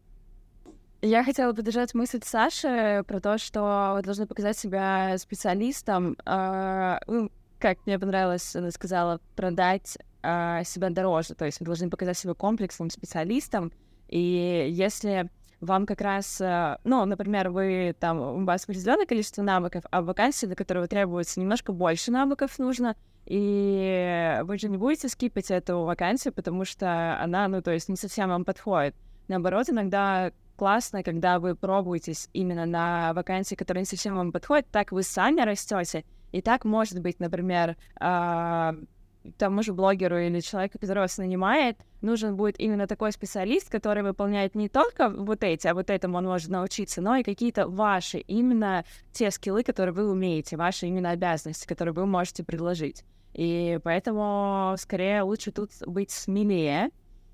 Я 1.02 1.24
хотела 1.24 1.52
поддержать 1.52 1.94
мысль 1.94 2.20
Саши 2.24 3.04
про 3.06 3.20
то, 3.20 3.38
что 3.38 3.92
вы 3.96 4.02
должны 4.02 4.26
показать 4.26 4.58
себя 4.58 5.16
специалистом. 5.18 6.16
Э, 6.24 6.98
ну, 7.06 7.30
как 7.58 7.78
мне 7.86 7.98
понравилось, 7.98 8.56
она 8.56 8.70
сказала, 8.70 9.20
продать 9.36 9.98
э, 10.22 10.62
себя 10.64 10.90
дороже. 10.90 11.34
То 11.34 11.44
есть 11.44 11.60
вы 11.60 11.66
должны 11.66 11.90
показать 11.90 12.18
себя 12.18 12.34
комплексным 12.34 12.90
специалистом. 12.90 13.72
И 14.08 14.68
если 14.70 15.30
вам 15.60 15.86
как 15.86 16.00
раз, 16.00 16.40
э, 16.40 16.78
ну, 16.84 17.04
например, 17.04 17.50
вы 17.50 17.94
там, 17.98 18.18
у 18.18 18.44
вас 18.44 18.64
определенное 18.64 19.06
количество 19.06 19.42
навыков, 19.42 19.84
а 19.90 20.02
вакансии, 20.02 20.46
для 20.46 20.54
которого 20.54 20.86
требуется 20.86 21.40
немножко 21.40 21.72
больше 21.72 22.10
навыков 22.10 22.58
нужно, 22.58 22.94
и 23.26 24.38
вы 24.44 24.58
же 24.58 24.68
не 24.68 24.76
будете 24.76 25.08
скипать 25.08 25.50
эту 25.50 25.80
вакансию, 25.80 26.32
потому 26.32 26.64
что 26.64 27.20
она, 27.20 27.48
ну, 27.48 27.60
то 27.62 27.72
есть 27.72 27.88
не 27.88 27.96
совсем 27.96 28.28
вам 28.28 28.44
подходит. 28.44 28.94
Наоборот, 29.28 29.68
иногда 29.68 30.30
классно, 30.56 31.02
когда 31.02 31.38
вы 31.38 31.54
пробуетесь 31.54 32.28
именно 32.32 32.66
на 32.66 33.12
вакансии, 33.12 33.54
которые 33.54 33.82
не 33.82 33.86
совсем 33.86 34.16
вам 34.16 34.32
подходят, 34.32 34.66
так 34.70 34.92
вы 34.92 35.02
сами 35.02 35.40
растете, 35.40 36.04
и 36.32 36.40
так 36.40 36.64
может 36.64 37.00
быть, 37.00 37.18
например, 37.18 37.76
э, 38.00 38.72
тому 39.38 39.62
же 39.62 39.72
блогеру 39.72 40.18
или 40.18 40.40
человеку, 40.40 40.78
который 40.78 41.00
вас 41.00 41.18
нанимает, 41.18 41.78
нужен 42.00 42.36
будет 42.36 42.58
именно 42.58 42.86
такой 42.86 43.12
специалист, 43.12 43.70
который 43.70 44.02
выполняет 44.02 44.54
не 44.54 44.68
только 44.68 45.08
вот 45.08 45.42
эти, 45.44 45.66
а 45.66 45.74
вот 45.74 45.90
этому 45.90 46.18
он 46.18 46.24
может 46.24 46.48
научиться, 46.48 47.00
но 47.00 47.16
и 47.16 47.22
какие-то 47.22 47.68
ваши, 47.68 48.18
именно 48.18 48.84
те 49.12 49.30
скиллы, 49.30 49.62
которые 49.62 49.92
вы 49.92 50.10
умеете, 50.10 50.56
ваши 50.56 50.86
именно 50.86 51.10
обязанности, 51.10 51.66
которые 51.66 51.94
вы 51.94 52.06
можете 52.06 52.44
предложить. 52.44 53.04
И 53.34 53.78
поэтому 53.84 54.74
скорее 54.78 55.22
лучше 55.22 55.52
тут 55.52 55.70
быть 55.86 56.10
смелее, 56.10 56.90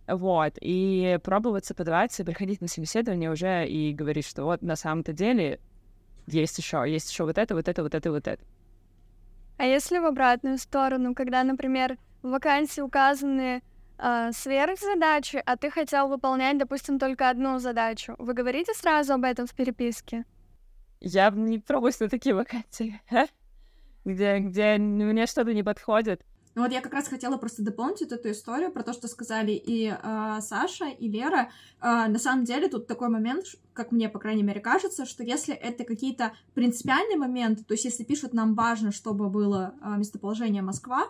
вот, 0.09 0.55
и 0.61 1.19
пробоваться 1.23 1.75
подаваться, 1.75 2.25
приходить 2.25 2.61
на 2.61 2.69
собеседование 2.69 3.31
уже 3.31 3.69
и 3.69 3.93
говорить, 3.93 4.27
что 4.27 4.45
вот 4.45 4.63
на 4.63 4.75
самом-то 4.77 5.13
деле 5.13 5.61
есть 6.27 6.59
еще, 6.59 6.85
есть 6.87 7.11
еще 7.11 7.25
вот 7.25 7.39
это, 7.39 7.55
вот 7.55 7.69
это, 7.69 7.83
вот 7.83 7.95
это, 7.95 8.11
вот 8.11 8.27
это. 8.27 8.43
А 9.63 9.65
если 9.65 9.99
в 10.01 10.07
обратную 10.07 10.59
сторону, 10.59 11.15
когда, 11.15 11.45
например, 11.45 11.97
в 12.21 12.31
вакансии 12.31 12.81
указаны 12.81 13.63
э, 13.97 14.31
сверхзадачи, 14.33 15.41
а 15.47 15.57
ты 15.57 15.71
хотел 15.71 16.09
выполнять, 16.09 16.59
допустим, 16.59 16.99
только 16.99 17.31
одну 17.31 17.61
задачу, 17.61 18.17
вы 18.19 18.35
говорите 18.35 18.75
сразу 18.75 19.13
об 19.13 19.23
этом 19.23 19.47
в 19.47 19.55
переписке? 19.55 20.25
Я 20.99 21.31
не 21.31 21.61
пробую 21.61 21.93
на 22.01 22.09
такие 22.09 22.35
вакансии, 22.35 23.01
где, 24.05 24.41
где 24.41 24.79
мне 24.79 25.27
что-то 25.27 25.55
не 25.55 25.63
подходит. 25.63 26.23
Ну 26.55 26.63
вот 26.63 26.73
я 26.73 26.81
как 26.83 26.93
раз 26.93 27.09
хотела 27.09 27.39
просто 27.39 27.63
дополнить 27.63 28.03
эту 28.03 28.31
историю 28.31 28.71
про 28.71 28.83
то, 28.83 28.93
что 28.93 29.09
сказали 29.09 29.53
и 29.53 29.89
э, 29.91 30.39
Саша, 30.41 30.89
и 30.89 31.09
Лера. 31.09 31.51
Э, 31.81 32.09
на 32.09 32.19
самом 32.19 32.45
деле 32.45 32.69
тут 32.69 32.87
такой 32.87 33.09
момент, 33.09 33.47
как 33.73 33.91
мне, 33.91 34.09
по 34.11 34.19
крайней 34.19 34.43
мере, 34.43 34.61
кажется, 34.61 35.07
что 35.07 35.23
если 35.23 35.55
это 35.55 35.85
какие-то 35.85 36.33
принципиальные 36.55 37.17
моменты, 37.17 37.65
то 37.65 37.73
есть 37.73 37.87
если 37.87 38.05
пишут 38.05 38.35
нам 38.35 38.55
важно, 38.55 38.93
чтобы 38.93 39.31
было 39.31 39.75
э, 39.81 39.97
местоположение 39.97 40.63
Москва, 40.63 41.07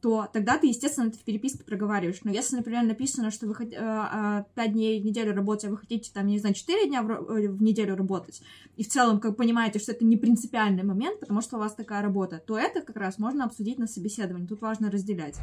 то 0.00 0.28
тогда 0.32 0.56
ты, 0.58 0.68
естественно, 0.68 1.08
это 1.08 1.18
в 1.18 1.24
переписке 1.24 1.62
проговариваешь. 1.62 2.20
Но 2.24 2.30
если, 2.30 2.56
например, 2.56 2.84
написано, 2.84 3.30
что 3.30 3.46
вы 3.46 3.54
э, 3.54 4.44
5 4.54 4.72
дней 4.72 5.00
в 5.00 5.04
неделю 5.04 5.34
работать, 5.34 5.66
а 5.66 5.70
вы 5.70 5.76
хотите, 5.76 6.10
там, 6.12 6.26
не 6.26 6.38
знаю, 6.38 6.54
4 6.54 6.88
дня 6.88 7.02
в, 7.02 7.10
э, 7.10 7.48
в 7.48 7.62
неделю 7.62 7.96
работать, 7.96 8.42
и 8.76 8.84
в 8.84 8.88
целом, 8.88 9.20
как 9.20 9.36
понимаете, 9.36 9.78
что 9.78 9.92
это 9.92 10.04
не 10.04 10.16
принципиальный 10.16 10.84
момент, 10.84 11.20
потому 11.20 11.40
что 11.42 11.56
у 11.56 11.60
вас 11.60 11.74
такая 11.74 12.02
работа, 12.02 12.42
то 12.46 12.58
это 12.58 12.80
как 12.80 12.96
раз 12.96 13.18
можно 13.18 13.44
обсудить 13.44 13.78
на 13.78 13.86
собеседовании. 13.86 14.46
Тут 14.46 14.62
важно 14.62 14.90
разделять. 14.90 15.38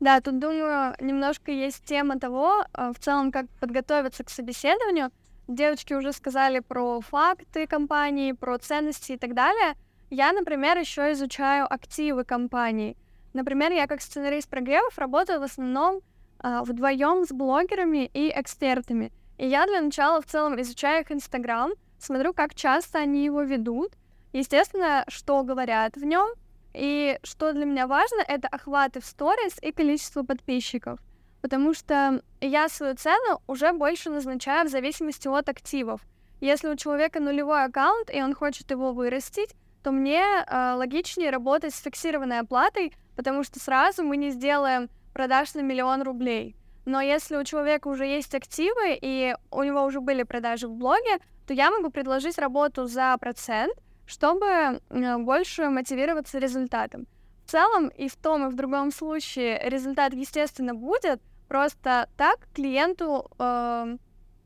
Да, 0.00 0.20
тут, 0.22 0.38
думаю, 0.38 0.94
немножко 1.00 1.52
есть 1.52 1.84
тема 1.84 2.18
того, 2.18 2.64
э, 2.72 2.92
в 2.94 2.98
целом, 2.98 3.30
как 3.30 3.48
подготовиться 3.60 4.24
к 4.24 4.30
собеседованию, 4.30 5.10
Девочки 5.50 5.94
уже 5.94 6.12
сказали 6.12 6.60
про 6.60 7.00
факты 7.00 7.66
компании, 7.66 8.30
про 8.30 8.56
ценности 8.58 9.12
и 9.12 9.16
так 9.16 9.34
далее. 9.34 9.74
Я, 10.08 10.30
например, 10.30 10.78
еще 10.78 11.10
изучаю 11.10 11.66
активы 11.68 12.22
компаний. 12.22 12.96
Например, 13.32 13.72
я 13.72 13.88
как 13.88 14.00
сценарист 14.00 14.48
прогревов 14.48 14.96
работаю 14.96 15.40
в 15.40 15.42
основном 15.42 16.02
э, 16.38 16.60
вдвоем 16.62 17.26
с 17.26 17.32
блогерами 17.32 18.08
и 18.14 18.30
экспертами. 18.32 19.10
И 19.38 19.48
я 19.48 19.66
для 19.66 19.80
начала 19.80 20.22
в 20.22 20.26
целом 20.26 20.60
изучаю 20.60 21.02
их 21.02 21.10
Инстаграм, 21.10 21.72
смотрю, 21.98 22.32
как 22.32 22.54
часто 22.54 23.00
они 23.00 23.24
его 23.24 23.42
ведут, 23.42 23.94
естественно, 24.32 25.04
что 25.08 25.42
говорят 25.42 25.96
в 25.96 26.04
нем, 26.04 26.28
и 26.74 27.18
что 27.24 27.52
для 27.52 27.64
меня 27.64 27.88
важно, 27.88 28.20
это 28.20 28.46
охваты 28.46 29.00
в 29.00 29.04
сторис 29.04 29.58
и 29.60 29.72
количество 29.72 30.22
подписчиков. 30.22 31.00
Потому 31.40 31.74
что 31.74 32.22
я 32.40 32.68
свою 32.68 32.94
цену 32.96 33.40
уже 33.46 33.72
больше 33.72 34.10
назначаю 34.10 34.66
в 34.66 34.70
зависимости 34.70 35.28
от 35.28 35.48
активов. 35.48 36.02
Если 36.40 36.68
у 36.68 36.76
человека 36.76 37.20
нулевой 37.20 37.64
аккаунт, 37.64 38.10
и 38.12 38.22
он 38.22 38.34
хочет 38.34 38.70
его 38.70 38.92
вырастить, 38.92 39.54
то 39.82 39.92
мне 39.92 40.22
э, 40.22 40.72
логичнее 40.74 41.30
работать 41.30 41.74
с 41.74 41.82
фиксированной 41.82 42.40
оплатой, 42.40 42.92
потому 43.16 43.44
что 43.44 43.58
сразу 43.60 44.02
мы 44.02 44.16
не 44.16 44.30
сделаем 44.30 44.88
продаж 45.12 45.54
на 45.54 45.60
миллион 45.60 46.02
рублей. 46.02 46.56
Но 46.86 47.00
если 47.00 47.36
у 47.36 47.44
человека 47.44 47.88
уже 47.88 48.06
есть 48.06 48.34
активы, 48.34 48.98
и 49.00 49.34
у 49.50 49.62
него 49.62 49.84
уже 49.84 50.00
были 50.00 50.22
продажи 50.22 50.66
в 50.66 50.72
блоге, 50.72 51.18
то 51.46 51.54
я 51.54 51.70
могу 51.70 51.90
предложить 51.90 52.38
работу 52.38 52.86
за 52.86 53.16
процент, 53.18 53.72
чтобы 54.06 54.80
больше 55.18 55.68
мотивироваться 55.68 56.38
результатом. 56.38 57.06
В 57.46 57.50
целом 57.50 57.88
и 57.88 58.08
в 58.08 58.16
том, 58.16 58.46
и 58.46 58.50
в 58.50 58.54
другом 58.54 58.92
случае 58.92 59.60
результат, 59.68 60.14
естественно, 60.14 60.74
будет, 60.74 61.20
просто 61.50 62.06
так 62.16 62.48
клиенту 62.54 63.28
э, 63.36 63.96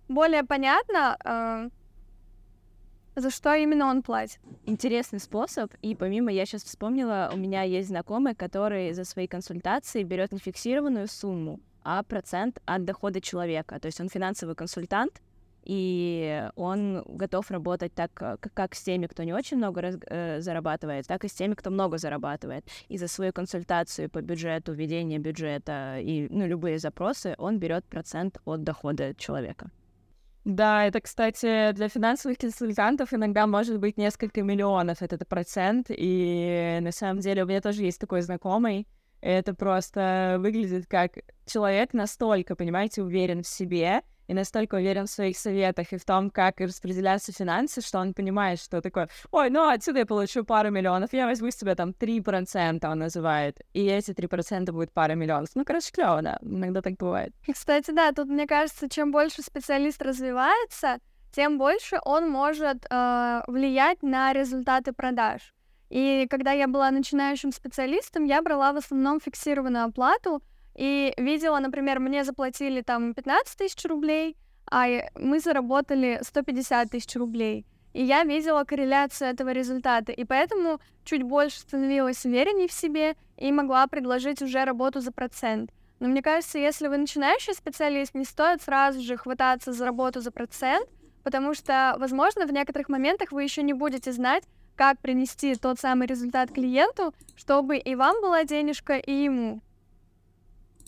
более 0.09 0.43
понятно, 0.43 1.19
э, 1.23 1.69
за 3.21 3.31
что 3.31 3.55
именно 3.55 3.91
он 3.91 4.03
платит. 4.03 4.41
Интересный 4.65 5.21
способ. 5.21 5.71
И 5.83 5.95
помимо, 5.95 6.33
я 6.33 6.47
сейчас 6.47 6.65
вспомнила, 6.65 7.31
у 7.35 7.37
меня 7.37 7.63
есть 7.63 7.89
знакомый, 7.89 8.35
который 8.35 8.95
за 8.95 9.05
свои 9.05 9.27
консультации 9.27 10.03
берет 10.03 10.33
не 10.33 10.39
фиксированную 10.39 11.07
сумму, 11.07 11.61
а 11.83 12.03
процент 12.03 12.63
от 12.65 12.87
дохода 12.87 13.21
человека. 13.21 13.79
То 13.79 13.87
есть 13.87 14.01
он 14.01 14.09
финансовый 14.09 14.55
консультант, 14.55 15.21
и 15.65 16.49
он 16.57 17.03
готов 17.07 17.51
работать 17.51 17.95
так, 17.95 18.11
э, 18.21 18.37
как 18.55 18.75
с 18.75 18.83
теми, 18.83 19.07
кто 19.07 19.23
не 19.23 19.33
очень 19.33 19.57
много 19.57 19.81
раз, 19.81 19.97
э, 20.07 20.41
зарабатывает, 20.41 21.07
так 21.07 21.25
и 21.25 21.29
с 21.29 21.33
теми, 21.33 21.55
кто 21.55 21.71
много 21.71 21.99
зарабатывает. 21.99 22.65
И 22.89 22.99
за 22.99 23.09
свою 23.09 23.33
консультацию 23.33 24.11
по 24.11 24.21
бюджету, 24.21 24.73
ведение 24.73 25.19
бюджета 25.19 25.99
и 26.01 26.29
ну, 26.31 26.47
любые 26.47 26.79
запросы 26.79 27.35
он 27.39 27.59
берет 27.59 27.85
процент 27.85 28.39
от 28.45 28.63
дохода 28.63 29.15
человека. 29.15 29.71
Да, 30.45 30.85
это, 30.85 31.01
кстати, 31.01 31.73
для 31.73 31.89
финансовых 31.89 32.37
консультантов 32.37 33.15
иногда 33.15 33.47
может 33.47 33.79
быть 33.79 33.97
несколько 33.97 34.43
миллионов 34.43 35.01
этот 35.01 35.27
процент, 35.27 35.87
и 35.89 36.79
на 36.83 36.93
самом 36.93 37.21
деле 37.21 37.45
у 37.45 37.47
меня 37.47 37.63
тоже 37.63 37.83
есть 37.83 37.99
такой 37.99 38.21
знакомый, 38.21 38.87
это 39.23 39.55
просто 39.55 40.37
выглядит 40.39 40.87
как 40.87 41.13
человек 41.47 41.95
настолько, 41.95 42.57
понимаете, 42.57 43.03
уверен 43.03 43.43
в 43.43 43.47
себе, 43.47 44.03
и 44.27 44.35
настолько 44.35 44.77
уверен 44.77 45.07
в 45.07 45.11
своих 45.11 45.37
советах 45.37 45.93
и 45.93 45.97
в 45.97 46.05
том, 46.05 46.31
как 46.31 46.61
распределяются 46.61 47.33
финансы, 47.33 47.81
что 47.81 47.99
он 47.99 48.15
понимает, 48.15 48.61
что 48.61 48.81
такое, 48.81 49.09
ой, 49.31 49.51
ну 49.51 49.69
отсюда 49.69 50.01
я 50.01 50.07
получу 50.07 50.45
пару 50.45 50.71
миллионов, 50.71 51.13
я 51.13 51.27
возьму 51.27 51.51
с 51.51 51.57
тебя 51.57 51.75
там 51.75 51.91
3%, 51.91 52.91
он 52.91 52.99
называет, 52.99 53.61
и 53.73 53.85
эти 53.87 54.11
3% 54.13 54.73
будет 54.73 54.93
пара 54.93 55.15
миллионов. 55.15 55.51
Ну, 55.55 55.65
короче, 55.65 55.93
клево, 55.93 56.23
да, 56.23 56.39
иногда 56.43 56.83
так 56.83 56.95
бывает. 56.95 57.33
Кстати, 57.51 57.91
да, 57.91 58.13
тут, 58.13 58.29
мне 58.29 58.47
кажется, 58.47 58.89
чем 58.89 59.13
больше 59.13 59.43
специалист 59.43 60.01
развивается, 60.03 60.99
тем 61.33 61.59
больше 61.59 61.99
он 62.05 62.31
может 62.31 62.87
э, 62.89 63.43
влиять 63.49 64.03
на 64.03 64.33
результаты 64.33 64.93
продаж. 64.93 65.53
И 65.91 66.27
когда 66.31 66.53
я 66.53 66.67
была 66.67 66.91
начинающим 66.91 67.53
специалистом, 67.53 68.25
я 68.25 68.41
брала 68.43 68.73
в 68.73 68.77
основном 68.77 69.21
фиксированную 69.21 69.85
оплату, 69.85 70.43
и 70.75 71.15
видела, 71.17 71.59
например, 71.59 72.01
мне 72.01 72.25
заплатили 72.25 72.81
там 72.83 73.15
15 73.15 73.59
тысяч 73.59 73.85
рублей, 73.85 74.37
а 74.71 74.87
мы 75.15 75.41
заработали 75.41 76.21
150 76.23 76.91
тысяч 76.91 77.15
рублей. 77.17 77.67
И 77.93 78.03
я 78.03 78.25
видела 78.25 78.65
корреляцию 78.65 79.31
этого 79.31 79.53
результата, 79.53 80.11
и 80.11 80.25
поэтому 80.25 80.81
чуть 81.05 81.23
больше 81.23 81.61
становилась 81.61 82.25
увереннее 82.25 82.67
в 82.67 82.73
себе 82.73 83.15
и 83.37 83.53
могла 83.53 83.87
предложить 83.87 84.43
уже 84.43 84.65
работу 84.65 85.01
за 85.01 85.13
процент. 85.13 85.71
Но 86.01 86.09
мне 86.09 86.21
кажется, 86.23 86.59
если 86.59 86.89
вы 86.89 86.97
начинающий 86.97 87.55
специалист, 87.55 88.15
не 88.15 88.25
стоит 88.25 88.63
сразу 88.63 89.01
же 89.01 89.17
хвататься 89.17 89.73
за 89.73 89.85
работу 89.85 90.21
за 90.21 90.33
процент, 90.33 90.89
потому 91.23 91.55
что, 91.55 91.95
возможно, 91.99 92.47
в 92.47 92.53
некоторых 92.53 92.89
моментах 92.89 93.31
вы 93.31 93.45
еще 93.45 93.63
не 93.63 93.73
будете 93.73 94.13
знать, 94.13 94.43
как 94.75 94.99
принести 94.99 95.55
тот 95.55 95.79
самый 95.79 96.09
результат 96.09 96.51
клиенту, 96.51 97.15
чтобы 97.37 97.79
и 97.79 97.95
вам 97.95 98.21
была 98.21 98.43
денежка, 98.43 98.97
и 98.97 99.13
ему. 99.13 99.61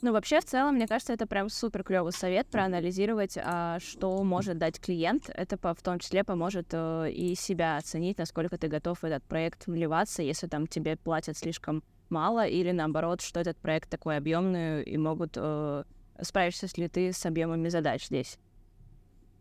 Ну, 0.02 0.12
вообще, 0.12 0.40
в 0.40 0.44
целом, 0.44 0.74
мне 0.74 0.86
кажется, 0.86 1.14
это 1.14 1.26
прям 1.26 1.48
супер 1.48 1.82
клевый 1.82 2.12
совет 2.12 2.46
проанализировать, 2.48 3.38
а, 3.42 3.78
что 3.80 4.22
может 4.22 4.58
дать 4.58 4.78
клиент. 4.78 5.30
Это 5.32 5.56
по, 5.56 5.74
в 5.74 5.82
том 5.82 5.98
числе 5.98 6.22
поможет 6.22 6.68
а, 6.72 7.06
и 7.06 7.34
себя 7.34 7.78
оценить, 7.78 8.18
насколько 8.18 8.58
ты 8.58 8.68
готов 8.68 9.00
в 9.00 9.04
этот 9.04 9.24
проект 9.24 9.66
вливаться, 9.66 10.22
если 10.22 10.48
там 10.48 10.66
тебе 10.66 10.96
платят 10.96 11.38
слишком 11.38 11.82
мало, 12.10 12.46
или 12.46 12.72
наоборот, 12.72 13.22
что 13.22 13.40
этот 13.40 13.56
проект 13.56 13.88
такой 13.88 14.18
объемный, 14.18 14.82
и 14.82 14.98
могут 14.98 15.32
а, 15.36 15.84
справишься 16.20 16.68
ли 16.76 16.88
ты 16.88 17.12
с 17.12 17.24
объемами 17.24 17.70
задач 17.70 18.06
здесь. 18.06 18.38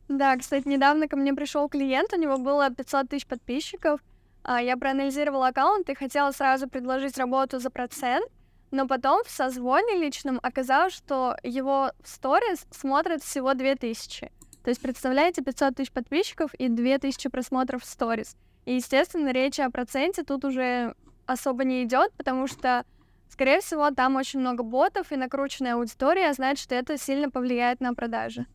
Да, 0.08 0.38
кстати, 0.38 0.68
недавно 0.68 1.10
ко 1.10 1.18
мне 1.18 1.34
пришел 1.34 1.68
клиент, 1.68 2.14
у 2.14 2.18
него 2.18 2.38
было 2.38 2.70
500 2.70 3.10
тысяч 3.10 3.28
подписчиков. 3.28 4.00
Я 4.48 4.78
проанализировала 4.78 5.48
аккаунт 5.48 5.90
и 5.90 5.96
хотела 5.96 6.30
сразу 6.30 6.70
предложить 6.70 7.18
работу 7.18 7.60
за 7.60 7.72
процент, 7.72 8.30
но 8.76 8.88
потом 8.88 9.24
в 9.24 9.32
созвоне 9.32 9.96
личном 9.96 10.40
оказалось, 10.44 10.94
что 10.94 11.38
его 11.44 11.92
сторис 12.04 12.66
смотрят 12.72 13.24
всего 13.24 13.54
2000. 13.54 14.32
То 14.64 14.70
есть, 14.70 14.82
представляете, 14.82 15.42
500 15.42 15.76
тысяч 15.76 15.92
подписчиков 15.92 16.54
и 16.56 16.68
2000 16.68 17.30
просмотров 17.30 17.84
в 17.84 17.86
сторис. 17.86 18.36
И, 18.66 18.76
естественно, 18.76 19.32
речь 19.32 19.60
о 19.60 19.70
проценте 19.70 20.24
тут 20.24 20.44
уже 20.44 20.94
особо 21.26 21.64
не 21.64 21.84
идет, 21.84 22.12
потому 22.18 22.48
что, 22.48 22.84
скорее 23.30 23.62
всего, 23.62 23.92
там 23.92 24.18
очень 24.18 24.42
много 24.42 24.64
ботов 24.64 25.12
и 25.12 25.16
накрученная 25.16 25.76
аудитория, 25.76 26.30
а 26.30 26.34
значит, 26.34 26.72
это 26.72 26.98
сильно 26.98 27.30
повлияет 27.30 27.80
на 27.80 27.94
продажи. 27.94 28.46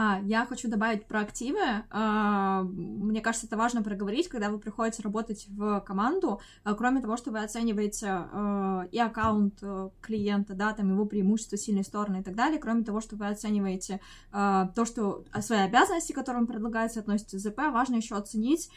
А, 0.00 0.20
я 0.22 0.46
хочу 0.46 0.68
добавить 0.68 1.06
про 1.06 1.22
активы. 1.22 1.58
А, 1.90 2.62
мне 2.62 3.20
кажется, 3.20 3.48
это 3.48 3.56
важно 3.56 3.82
проговорить, 3.82 4.28
когда 4.28 4.48
вы 4.48 4.60
приходите 4.60 5.02
работать 5.02 5.46
в 5.48 5.80
команду. 5.80 6.40
А, 6.62 6.74
кроме 6.74 7.00
того, 7.00 7.16
что 7.16 7.32
вы 7.32 7.42
оцениваете 7.42 8.06
а, 8.06 8.86
и 8.92 8.98
аккаунт 9.00 9.60
клиента, 10.00 10.54
да, 10.54 10.72
там 10.72 10.92
его 10.92 11.04
преимущества, 11.04 11.58
сильные 11.58 11.82
стороны 11.82 12.20
и 12.20 12.22
так 12.22 12.36
далее. 12.36 12.60
Кроме 12.60 12.84
того, 12.84 13.00
что 13.00 13.16
вы 13.16 13.26
оцениваете 13.26 14.00
то, 14.30 14.84
что 14.84 15.24
свои 15.40 15.60
обязанности, 15.60 16.12
которые 16.12 16.42
вам 16.42 16.46
предлагаются, 16.46 17.00
относятся 17.00 17.36
к 17.36 17.40
ЗП, 17.40 17.58
важно 17.72 17.96
еще 17.96 18.14
оценить 18.14 18.70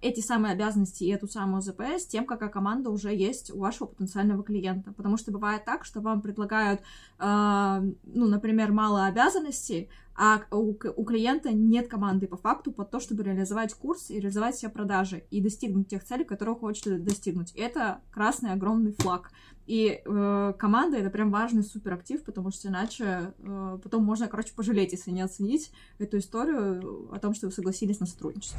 эти 0.00 0.20
самые 0.20 0.54
обязанности 0.54 1.04
и 1.04 1.10
эту 1.10 1.28
самую 1.28 1.62
ЗП 1.62 1.82
с 1.82 2.06
тем, 2.06 2.26
какая 2.26 2.48
команда 2.48 2.90
уже 2.90 3.14
есть 3.14 3.52
у 3.52 3.58
вашего 3.58 3.86
потенциального 3.86 4.42
клиента. 4.42 4.92
Потому 4.92 5.16
что 5.16 5.30
бывает 5.30 5.64
так, 5.64 5.84
что 5.84 6.00
вам 6.00 6.20
предлагают, 6.20 6.82
ну, 7.18 7.94
например, 8.04 8.72
мало 8.72 9.06
обязанностей, 9.06 9.88
а 10.20 10.42
у, 10.50 10.70
у 10.70 11.04
клиента 11.04 11.52
нет 11.52 11.86
команды 11.86 12.26
по 12.26 12.36
факту 12.36 12.72
под 12.72 12.90
то, 12.90 12.98
чтобы 12.98 13.22
реализовать 13.22 13.72
курс 13.72 14.10
и 14.10 14.14
реализовать 14.14 14.56
все 14.56 14.68
продажи 14.68 15.22
и 15.30 15.40
достигнуть 15.40 15.86
тех 15.86 16.02
целей, 16.02 16.24
которые 16.24 16.56
хочет 16.56 17.04
достигнуть. 17.04 17.52
Это 17.52 18.00
красный 18.10 18.50
огромный 18.50 18.96
флаг. 18.98 19.30
И 19.66 20.02
э, 20.04 20.54
команда 20.58 20.96
это 20.96 21.10
прям 21.10 21.30
важный 21.30 21.62
суперактив, 21.62 22.24
потому 22.24 22.50
что 22.50 22.66
иначе 22.66 23.32
э, 23.38 23.78
потом 23.80 24.02
можно, 24.02 24.26
короче, 24.26 24.52
пожалеть, 24.56 24.90
если 24.90 25.12
не 25.12 25.22
оценить 25.22 25.70
эту 25.98 26.18
историю 26.18 27.08
о 27.14 27.18
том, 27.20 27.32
что 27.32 27.46
вы 27.46 27.52
согласились 27.52 28.00
на 28.00 28.06
сотрудничество. 28.06 28.58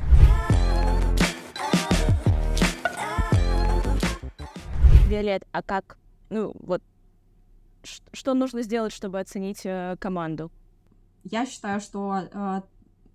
Виолет, 5.10 5.44
а 5.51 5.62
как, 5.62 5.98
ну 6.30 6.54
вот, 6.62 6.82
что 7.84 8.34
нужно 8.34 8.62
сделать, 8.62 8.94
чтобы 8.94 9.20
оценить 9.20 9.66
э, 9.66 9.98
команду? 10.00 10.51
Я 11.24 11.46
считаю, 11.46 11.80
что 11.82 12.16
э, 12.18 12.62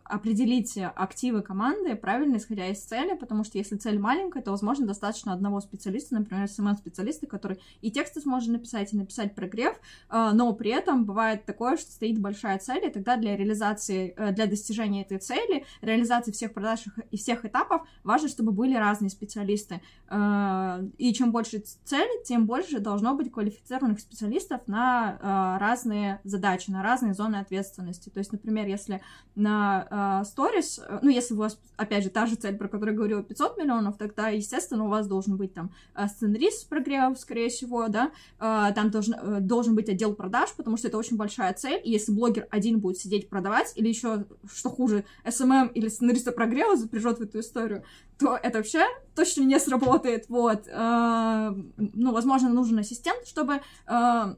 определить 0.04 0.76
активы 0.76 1.40
команды 1.42 1.96
правильно, 1.96 2.36
исходя 2.36 2.68
из 2.68 2.80
цели, 2.80 3.16
потому 3.16 3.42
что 3.42 3.56
если 3.56 3.76
цель 3.76 3.98
маленькая, 3.98 4.42
то, 4.42 4.50
возможно, 4.50 4.86
достаточно 4.86 5.32
одного 5.32 5.60
специалиста, 5.60 6.14
например, 6.14 6.44
SMM-специалиста, 6.44 7.26
который 7.26 7.58
и 7.80 7.90
тексты 7.90 8.20
сможет 8.20 8.50
написать, 8.50 8.92
и 8.92 8.96
написать 8.96 9.34
прогрев, 9.34 9.76
э, 10.10 10.30
но 10.34 10.52
при 10.52 10.70
этом 10.70 11.06
бывает 11.06 11.46
такое, 11.46 11.76
что 11.76 11.90
стоит 11.90 12.18
большая 12.18 12.58
цель, 12.58 12.84
и 12.84 12.90
тогда 12.90 13.16
для 13.16 13.36
реализации, 13.36 14.12
э, 14.16 14.32
для 14.32 14.46
достижения 14.46 15.02
этой 15.02 15.18
цели, 15.18 15.64
реализации 15.80 16.32
всех 16.32 16.52
продаж 16.52 16.84
и 17.10 17.16
всех 17.16 17.46
этапов, 17.46 17.82
важно, 18.02 18.28
чтобы 18.28 18.52
были 18.52 18.76
разные 18.76 19.10
специалисты. 19.10 19.80
Э, 20.10 20.86
и 20.98 21.14
чем 21.14 21.32
больше 21.32 21.62
цель, 21.84 22.22
тем 22.24 22.46
больше 22.46 22.78
должно 22.78 23.14
быть 23.14 23.32
квалифицированных 23.32 24.00
специалистов 24.00 24.60
на 24.66 25.58
разные 25.58 26.20
задачи, 26.24 26.70
на 26.70 26.82
разные 26.82 27.14
зоны 27.14 27.36
ответственности. 27.36 28.10
То 28.10 28.18
есть, 28.18 28.32
например, 28.32 28.66
если 28.66 29.00
на 29.34 29.88
сторис, 30.24 30.80
э, 30.86 30.98
ну, 31.02 31.10
если 31.10 31.34
у 31.34 31.38
вас, 31.38 31.58
опять 31.76 32.04
же, 32.04 32.10
та 32.10 32.26
же 32.26 32.36
цель, 32.36 32.56
про 32.56 32.68
которую 32.68 32.94
я 32.94 32.96
говорила, 32.96 33.22
500 33.22 33.58
миллионов, 33.58 33.96
тогда, 33.96 34.28
естественно, 34.28 34.84
у 34.84 34.88
вас 34.88 35.06
должен 35.06 35.36
быть 35.36 35.54
там 35.54 35.70
э, 35.94 36.06
сценарист 36.08 36.62
с 36.62 36.64
прогревом, 36.64 37.16
скорее 37.16 37.48
всего, 37.48 37.88
да, 37.88 38.10
э, 38.40 38.72
там 38.74 38.90
должен, 38.90 39.14
э, 39.14 39.40
должен 39.40 39.74
быть 39.74 39.88
отдел 39.88 40.14
продаж, 40.14 40.52
потому 40.56 40.76
что 40.76 40.88
это 40.88 40.98
очень 40.98 41.16
большая 41.16 41.52
цель, 41.54 41.80
и 41.84 41.90
если 41.90 42.12
блогер 42.12 42.46
один 42.50 42.80
будет 42.80 42.98
сидеть 42.98 43.28
продавать, 43.28 43.72
или 43.76 43.88
еще, 43.88 44.24
что 44.52 44.70
хуже, 44.70 45.04
SMM 45.24 45.70
или 45.72 45.88
сценариста 45.88 46.32
прогрева 46.32 46.76
запряжет 46.76 47.18
в 47.18 47.22
эту 47.22 47.40
историю, 47.40 47.84
то 48.18 48.36
это 48.36 48.58
вообще 48.58 48.84
точно 49.14 49.42
не 49.42 49.58
сработает, 49.58 50.28
вот. 50.28 50.66
Э, 50.66 51.54
ну, 51.76 52.12
возможно, 52.12 52.48
нужен 52.48 52.78
ассистент, 52.78 53.26
чтобы 53.26 53.60
э, 53.86 54.34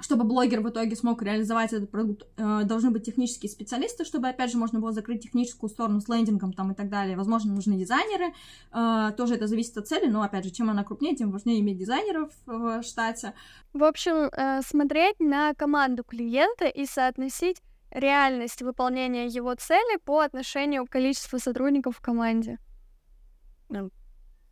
чтобы 0.00 0.24
блогер 0.24 0.60
в 0.60 0.68
итоге 0.68 0.96
смог 0.96 1.22
реализовать 1.22 1.72
этот 1.72 1.90
продукт, 1.90 2.26
э, 2.36 2.62
должны 2.64 2.90
быть 2.90 3.04
технические 3.04 3.50
специалисты, 3.50 4.04
чтобы, 4.04 4.28
опять 4.28 4.50
же, 4.50 4.58
можно 4.58 4.80
было 4.80 4.92
закрыть 4.92 5.22
техническую 5.22 5.70
сторону 5.70 6.00
с 6.00 6.08
лендингом 6.08 6.52
там 6.52 6.72
и 6.72 6.74
так 6.74 6.88
далее. 6.88 7.16
Возможно, 7.16 7.52
нужны 7.52 7.76
дизайнеры, 7.76 8.32
э, 8.72 9.12
тоже 9.16 9.34
это 9.34 9.46
зависит 9.46 9.76
от 9.76 9.86
цели, 9.86 10.06
но, 10.06 10.22
опять 10.22 10.44
же, 10.44 10.50
чем 10.50 10.70
она 10.70 10.84
крупнее, 10.84 11.14
тем 11.14 11.30
важнее 11.30 11.60
иметь 11.60 11.78
дизайнеров 11.78 12.32
в 12.46 12.82
штате. 12.82 13.34
В 13.72 13.84
общем, 13.84 14.30
э, 14.32 14.62
смотреть 14.62 15.20
на 15.20 15.54
команду 15.54 16.02
клиента 16.04 16.66
и 16.66 16.86
соотносить 16.86 17.62
реальность 17.90 18.62
выполнения 18.62 19.26
его 19.26 19.54
цели 19.54 19.98
по 20.04 20.20
отношению 20.20 20.86
к 20.86 20.90
количеству 20.90 21.38
сотрудников 21.38 21.96
в 21.96 22.00
команде. 22.00 22.58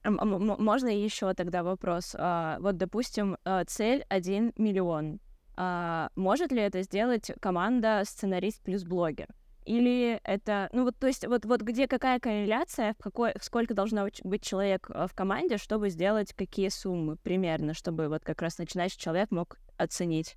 Можно 0.05 0.89
еще 0.89 1.35
тогда 1.35 1.63
вопрос? 1.63 2.15
А, 2.19 2.59
вот, 2.61 2.77
допустим, 2.77 3.37
цель 3.67 4.05
1 4.09 4.53
миллион. 4.57 5.21
А, 5.61 6.11
может 6.15 6.53
ли 6.53 6.63
это 6.63 6.83
сделать 6.83 7.33
команда 7.41 8.03
сценарист 8.05 8.63
плюс 8.63 8.85
блогер? 8.85 9.27
Или 9.65 10.21
это, 10.23 10.69
ну 10.73 10.85
вот, 10.85 10.97
то 10.97 11.09
есть, 11.09 11.27
вот, 11.27 11.45
вот 11.45 11.63
где 11.63 11.89
какая 11.89 12.21
корреляция, 12.21 12.95
в 12.97 13.03
какой, 13.03 13.35
сколько 13.43 13.75
должно 13.75 14.07
быть 14.23 14.43
человек 14.43 14.89
э, 14.89 15.09
в 15.09 15.15
команде, 15.15 15.59
чтобы 15.59 15.91
сделать 15.91 16.33
какие 16.33 16.69
суммы 16.69 17.17
примерно, 17.17 17.75
чтобы 17.75 18.09
вот 18.09 18.23
как 18.23 18.41
раз 18.41 18.59
начинающий 18.59 19.01
человек 19.01 19.33
мог 19.33 19.59
оценить? 19.77 20.37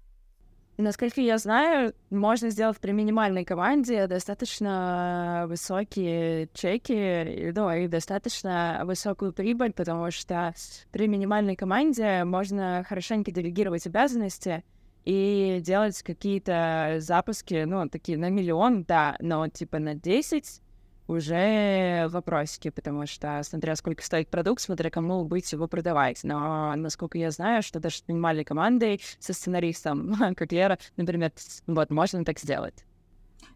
Насколько 0.77 1.21
я 1.21 1.37
знаю, 1.37 1.93
можно 2.09 2.49
сделать 2.49 2.79
при 2.79 2.91
минимальной 2.91 3.45
команде 3.45 4.07
достаточно 4.07 5.45
высокие 5.47 6.49
чеки, 6.55 7.51
ну, 7.55 7.71
и 7.71 7.87
достаточно 7.87 8.81
высокую 8.85 9.33
прибыль, 9.33 9.71
потому 9.71 10.09
что 10.09 10.55
при 10.91 11.07
минимальной 11.07 11.55
команде 11.55 12.23
можно 12.23 12.83
хорошенько 12.89 13.29
делегировать 13.29 13.85
обязанности, 13.85 14.63
и 15.05 15.59
делать 15.61 16.01
какие-то 16.03 16.95
запуски, 16.99 17.63
ну, 17.65 17.87
такие 17.89 18.17
на 18.17 18.29
миллион, 18.29 18.83
да, 18.83 19.15
но 19.19 19.47
типа 19.47 19.79
на 19.79 19.95
10 19.95 20.61
уже 21.07 22.07
вопросики, 22.09 22.69
потому 22.69 23.05
что 23.05 23.41
смотря 23.43 23.75
сколько 23.75 24.03
стоит 24.03 24.29
продукт, 24.29 24.61
смотря 24.61 24.89
кому 24.89 25.25
быть 25.25 25.51
его 25.51 25.67
продавать. 25.67 26.23
Но, 26.23 26.75
насколько 26.75 27.17
я 27.17 27.31
знаю, 27.31 27.63
что 27.63 27.79
даже 27.79 27.97
с 27.97 28.07
минимальной 28.07 28.43
командой, 28.43 29.01
со 29.19 29.33
сценаристом, 29.33 30.15
как 30.35 30.51
Лера, 30.51 30.77
например, 30.97 31.31
вот, 31.67 31.89
можно 31.89 32.23
так 32.23 32.39
сделать. 32.39 32.85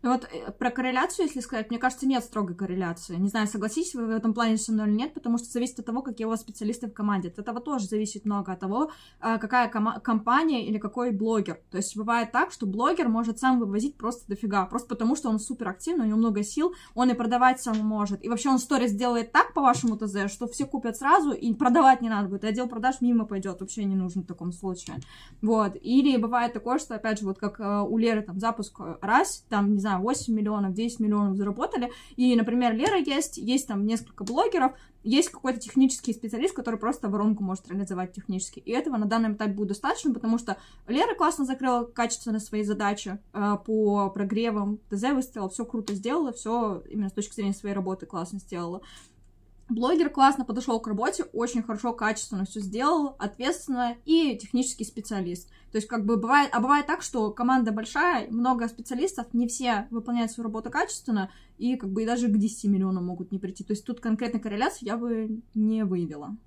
Вот 0.03 0.27
э, 0.31 0.51
про 0.51 0.69
корреляцию, 0.71 1.25
если 1.25 1.39
сказать, 1.39 1.69
мне 1.69 1.79
кажется, 1.79 2.07
нет 2.07 2.23
строгой 2.23 2.55
корреляции. 2.55 3.15
Не 3.15 3.29
знаю, 3.29 3.47
согласитесь 3.47 3.95
вы 3.95 4.05
в 4.05 4.09
этом 4.09 4.33
плане 4.33 4.57
со 4.57 4.71
мной 4.71 4.87
или 4.87 4.95
нет, 4.95 5.13
потому 5.13 5.37
что 5.37 5.47
зависит 5.47 5.79
от 5.79 5.85
того, 5.85 6.01
какие 6.01 6.25
у 6.25 6.29
вас 6.29 6.41
специалисты 6.41 6.87
в 6.87 6.93
команде. 6.93 7.29
От 7.29 7.39
этого 7.39 7.59
тоже 7.59 7.87
зависит 7.87 8.25
много 8.25 8.51
от 8.53 8.59
того, 8.59 8.91
а, 9.19 9.37
какая 9.37 9.69
ком- 9.69 9.99
компания 10.01 10.65
или 10.67 10.77
какой 10.77 11.11
блогер. 11.11 11.59
То 11.71 11.77
есть 11.77 11.95
бывает 11.97 12.31
так, 12.31 12.51
что 12.51 12.65
блогер 12.65 13.09
может 13.09 13.39
сам 13.39 13.59
вывозить 13.59 13.95
просто 13.95 14.27
дофига, 14.27 14.65
просто 14.65 14.87
потому 14.87 15.15
что 15.15 15.29
он 15.29 15.39
супер 15.39 15.69
активный, 15.69 16.05
у 16.05 16.07
него 16.07 16.17
много 16.17 16.43
сил, 16.43 16.73
он 16.93 17.09
и 17.09 17.13
продавать 17.13 17.61
сам 17.61 17.77
может. 17.77 18.23
И 18.23 18.29
вообще 18.29 18.49
он 18.49 18.59
сторис 18.59 18.91
делает 18.91 19.31
так 19.31 19.53
по 19.53 19.61
вашему 19.61 19.97
ТЗ, 19.97 20.31
что 20.31 20.47
все 20.47 20.65
купят 20.65 20.97
сразу, 20.97 21.31
и 21.31 21.53
продавать 21.53 22.01
не 22.01 22.09
надо 22.09 22.29
будет. 22.29 22.43
И 22.43 22.47
отдел 22.47 22.67
продаж 22.67 23.01
мимо 23.01 23.25
пойдет, 23.25 23.59
вообще 23.59 23.83
не 23.85 23.95
нужно 23.95 24.21
в 24.21 24.25
таком 24.25 24.51
случае. 24.51 24.97
Вот. 25.41 25.75
Или 25.81 26.17
бывает 26.17 26.53
такое, 26.53 26.79
что, 26.79 26.95
опять 26.95 27.19
же, 27.19 27.25
вот 27.25 27.39
как 27.39 27.59
э, 27.59 27.81
у 27.81 27.97
Леры 27.97 28.21
там 28.21 28.39
запуск 28.39 28.79
раз, 29.01 29.45
там, 29.49 29.74
не 29.75 29.79
знаю, 29.79 29.95
знаю, 29.95 30.01
8 30.01 30.33
миллионов, 30.33 30.73
10 30.73 30.99
миллионов 30.99 31.37
заработали, 31.37 31.91
и, 32.15 32.35
например, 32.35 32.75
Лера 32.75 32.97
есть, 32.97 33.37
есть 33.37 33.67
там 33.67 33.85
несколько 33.85 34.23
блогеров, 34.23 34.73
есть 35.03 35.29
какой-то 35.29 35.59
технический 35.59 36.13
специалист, 36.13 36.55
который 36.55 36.79
просто 36.79 37.09
воронку 37.09 37.43
может 37.43 37.67
реализовать 37.69 38.13
технически. 38.13 38.59
И 38.59 38.71
этого 38.71 38.97
на 38.97 39.05
данном 39.05 39.33
этапе 39.33 39.53
будет 39.53 39.69
достаточно, 39.69 40.13
потому 40.13 40.39
что 40.39 40.57
Лера 40.87 41.13
классно 41.13 41.45
закрыла 41.45 41.83
качественно 41.83 42.39
свои 42.39 42.63
задачи 42.63 43.19
э, 43.33 43.55
по 43.63 44.09
прогревам, 44.09 44.79
ТЗ 44.89 45.13
выставила, 45.13 45.49
все 45.49 45.63
круто 45.63 45.93
сделала, 45.93 46.33
все 46.33 46.81
именно 46.89 47.09
с 47.09 47.13
точки 47.13 47.35
зрения 47.35 47.53
своей 47.53 47.75
работы 47.75 48.07
классно 48.07 48.39
сделала. 48.39 48.81
Блогер 49.67 50.11
классно 50.11 50.45
подошел 50.45 50.79
к 50.79 50.87
работе, 50.87 51.23
очень 51.33 51.63
хорошо, 51.63 51.91
качественно 51.91 52.45
все 52.45 52.59
сделал, 52.59 53.15
ответственно 53.17 53.95
и 54.05 54.37
технический 54.37 54.83
специалист. 54.83 55.49
То 55.71 55.77
есть, 55.77 55.87
как 55.87 56.05
бы 56.05 56.17
бывает, 56.17 56.51
а 56.53 56.59
бывает 56.59 56.85
так, 56.85 57.01
что 57.01 57.31
команда 57.31 57.71
большая, 57.71 58.29
много 58.29 58.67
специалистов, 58.67 59.33
не 59.33 59.47
все 59.47 59.87
выполняют 59.89 60.31
свою 60.31 60.45
работу 60.45 60.69
качественно, 60.69 61.31
и 61.57 61.77
как 61.77 61.89
бы 61.89 62.03
и 62.03 62.05
даже 62.05 62.27
к 62.27 62.37
10 62.37 62.65
миллионам 62.65 63.07
могут 63.07 63.31
не 63.31 63.39
прийти. 63.39 63.63
То 63.63 63.73
есть 63.73 63.85
тут 63.85 63.99
конкретной 63.99 64.39
корреляции 64.39 64.85
я 64.85 64.97
бы 64.97 65.41
не 65.55 65.83
выявила. 65.83 66.37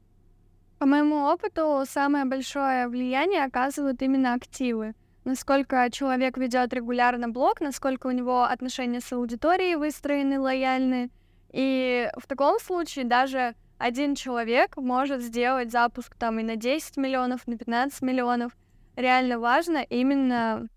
По 0.78 0.87
моему 0.87 1.24
опыту, 1.24 1.83
самое 1.90 2.24
большое 2.24 2.87
влияние 2.87 3.44
оказывают 3.44 4.00
именно 4.00 4.35
активы. 4.35 4.94
Насколько 5.24 5.88
человек 5.90 6.38
ведет 6.38 6.72
регулярно 6.72 7.28
блог, 7.28 7.61
насколько 7.61 8.07
у 8.07 8.12
него 8.12 8.44
отношения 8.44 9.00
с 9.00 9.12
аудиторией 9.12 9.74
выстроены, 9.74 10.38
лояльны, 10.38 11.11
и 11.53 12.11
в 12.17 12.27
таком 12.27 12.59
случае 12.61 13.05
даже 13.05 13.55
один 13.79 14.15
человек 14.15 14.77
может 14.77 15.23
сделать 15.23 15.71
запуск 15.71 16.15
там 16.17 16.41
и 16.41 16.43
на 16.43 16.57
10 16.57 16.97
миллионов, 16.97 17.47
на 17.47 17.57
15 17.57 18.03
миллионов. 18.03 18.57
Реально 18.97 19.39
важно 19.39 19.79
именно 19.79 20.69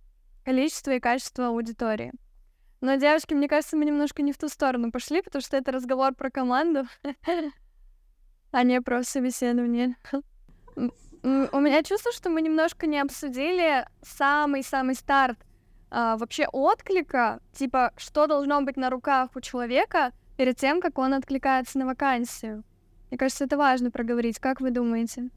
количество 0.46 0.92
и 0.92 1.00
качество 1.00 1.48
аудитории. 1.48 2.14
Но, 2.80 2.96
девочки, 2.96 3.34
мне 3.34 3.48
кажется, 3.48 3.78
мы 3.78 3.86
немножко 3.86 4.24
не 4.24 4.32
в 4.32 4.38
ту 4.38 4.50
сторону 4.50 4.92
пошли, 4.92 5.22
потому 5.22 5.42
что 5.42 5.58
это 5.58 5.72
разговор 5.72 6.16
про 6.16 6.32
команду, 6.32 6.86
а 8.52 8.64
не 8.64 8.82
про 8.82 9.04
собеседование. 9.04 9.96
У 10.76 11.60
меня 11.60 11.84
чувство, 11.84 12.12
что 12.12 12.32
мы 12.32 12.42
немножко 12.42 12.88
не 12.88 13.00
обсудили 13.00 13.86
самый-самый 14.02 14.96
старт 14.96 15.38
а, 15.92 16.18
вообще 16.18 16.48
отклика, 16.48 17.40
типа, 17.54 17.94
что 17.98 18.26
должно 18.26 18.62
быть 18.62 18.78
на 18.78 18.90
руках 18.90 19.30
у 19.36 19.42
человека, 19.42 20.14
перед 20.42 20.58
тем, 20.58 20.82
как 20.82 20.98
он 20.98 21.14
откликается 21.14 21.78
на 21.78 21.86
вакансию. 21.86 22.64
Мне 23.12 23.20
кажется, 23.20 23.44
это 23.44 23.58
важно 23.58 23.92
проговорить. 23.92 24.40
Как 24.40 24.60
вы 24.60 24.72
думаете? 24.72 25.30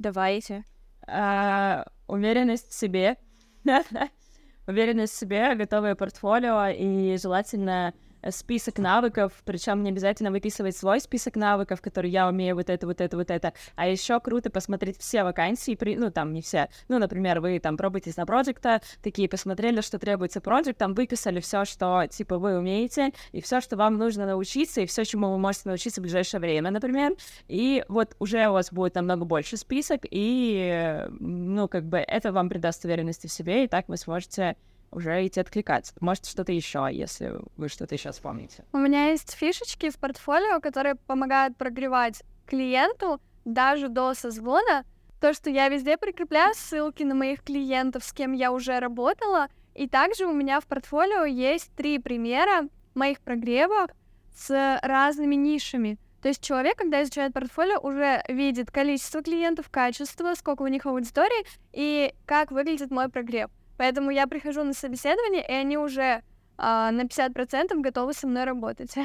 Давайте. 0.00 0.64
А, 1.06 1.86
уверенность 2.08 2.68
в 2.68 2.74
себе. 2.74 3.18
уверенность 4.66 5.12
в 5.12 5.16
себе, 5.16 5.54
готовое 5.54 5.94
портфолио 5.94 6.70
и 6.70 7.16
желательно 7.18 7.94
список 8.30 8.78
навыков, 8.78 9.32
причем 9.44 9.82
не 9.82 9.90
обязательно 9.90 10.30
выписывать 10.30 10.76
свой 10.76 11.00
список 11.00 11.36
навыков, 11.36 11.80
который 11.80 12.10
я 12.10 12.28
умею 12.28 12.56
вот 12.56 12.70
это, 12.70 12.86
вот 12.86 13.00
это, 13.00 13.16
вот 13.16 13.30
это, 13.30 13.52
а 13.74 13.88
еще 13.88 14.20
круто 14.20 14.50
посмотреть 14.50 14.98
все 14.98 15.24
вакансии, 15.24 15.74
при... 15.74 15.96
ну 15.96 16.10
там 16.10 16.32
не 16.32 16.42
все, 16.42 16.68
ну 16.88 16.98
например, 16.98 17.40
вы 17.40 17.58
там 17.60 17.76
пробуетесь 17.76 18.16
на 18.16 18.26
проекта, 18.26 18.80
такие 19.02 19.28
посмотрели, 19.28 19.80
что 19.80 19.98
требуется 19.98 20.40
проект, 20.40 20.78
там 20.78 20.94
выписали 20.94 21.40
все, 21.40 21.64
что 21.64 22.06
типа 22.08 22.38
вы 22.38 22.58
умеете, 22.58 23.12
и 23.32 23.40
все, 23.40 23.60
что 23.60 23.76
вам 23.76 23.98
нужно 23.98 24.26
научиться, 24.26 24.80
и 24.80 24.86
все, 24.86 25.04
чему 25.04 25.30
вы 25.30 25.38
можете 25.38 25.68
научиться 25.68 26.00
в 26.00 26.02
ближайшее 26.02 26.40
время, 26.40 26.70
например, 26.70 27.12
и 27.48 27.84
вот 27.88 28.16
уже 28.18 28.48
у 28.48 28.52
вас 28.52 28.72
будет 28.72 28.94
намного 28.94 29.24
больше 29.24 29.56
список, 29.56 30.02
и 30.10 31.06
ну 31.20 31.68
как 31.68 31.84
бы 31.84 31.98
это 31.98 32.32
вам 32.32 32.48
придаст 32.48 32.84
уверенности 32.84 33.26
в 33.26 33.32
себе, 33.32 33.64
и 33.64 33.68
так 33.68 33.88
вы 33.88 33.96
сможете 33.96 34.56
уже 34.90 35.26
идти 35.26 35.40
откликаться. 35.40 35.92
Может, 36.00 36.26
что-то 36.26 36.52
еще, 36.52 36.88
если 36.90 37.34
вы 37.56 37.68
что-то 37.68 37.94
еще 37.94 38.12
вспомните. 38.12 38.64
У 38.72 38.78
меня 38.78 39.10
есть 39.10 39.32
фишечки 39.32 39.90
в 39.90 39.98
портфолио, 39.98 40.60
которые 40.60 40.94
помогают 40.94 41.56
прогревать 41.56 42.22
клиенту 42.46 43.20
даже 43.44 43.88
до 43.88 44.14
созвона. 44.14 44.84
То, 45.20 45.32
что 45.32 45.50
я 45.50 45.68
везде 45.68 45.96
прикрепляю 45.96 46.54
ссылки 46.54 47.02
на 47.02 47.14
моих 47.14 47.42
клиентов, 47.42 48.04
с 48.04 48.12
кем 48.12 48.32
я 48.32 48.52
уже 48.52 48.78
работала. 48.78 49.48
И 49.74 49.88
также 49.88 50.26
у 50.26 50.32
меня 50.32 50.60
в 50.60 50.66
портфолио 50.66 51.24
есть 51.24 51.70
три 51.74 51.98
примера 51.98 52.68
моих 52.94 53.20
прогревов 53.20 53.90
с 54.34 54.78
разными 54.82 55.34
нишами. 55.34 55.98
То 56.22 56.28
есть 56.28 56.42
человек, 56.42 56.76
когда 56.76 57.02
изучает 57.02 57.32
портфолио, 57.32 57.78
уже 57.78 58.22
видит 58.28 58.70
количество 58.70 59.22
клиентов, 59.22 59.68
качество, 59.70 60.34
сколько 60.34 60.62
у 60.62 60.66
них 60.66 60.86
аудитории 60.86 61.46
и 61.72 62.14
как 62.24 62.50
выглядит 62.50 62.90
мой 62.90 63.08
прогрев. 63.08 63.50
Поэтому 63.76 64.10
я 64.10 64.26
прихожу 64.26 64.64
на 64.64 64.72
собеседование, 64.72 65.46
и 65.46 65.52
они 65.52 65.78
уже 65.78 66.22
а, 66.58 66.90
на 66.90 67.02
50% 67.02 67.80
готовы 67.80 68.12
со 68.14 68.26
мной 68.26 68.44
работать. 68.44 68.94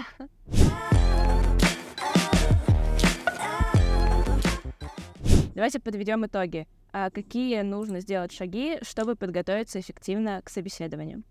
Давайте 5.55 5.79
подведем 5.79 6.25
итоги. 6.25 6.67
А 6.93 7.10
какие 7.10 7.62
нужно 7.62 8.01
сделать 8.01 8.31
шаги, 8.31 8.79
чтобы 8.81 9.15
подготовиться 9.15 9.79
эффективно 9.79 10.41
к 10.43 10.49
собеседованию? 10.49 11.23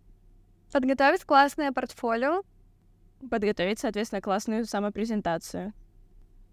Подготовить 0.73 1.25
классное 1.25 1.73
портфолио, 1.73 2.43
Подготовить, 3.29 3.79
соответственно, 3.79 4.23
классную 4.23 4.65
самопрезентацию 4.65 5.75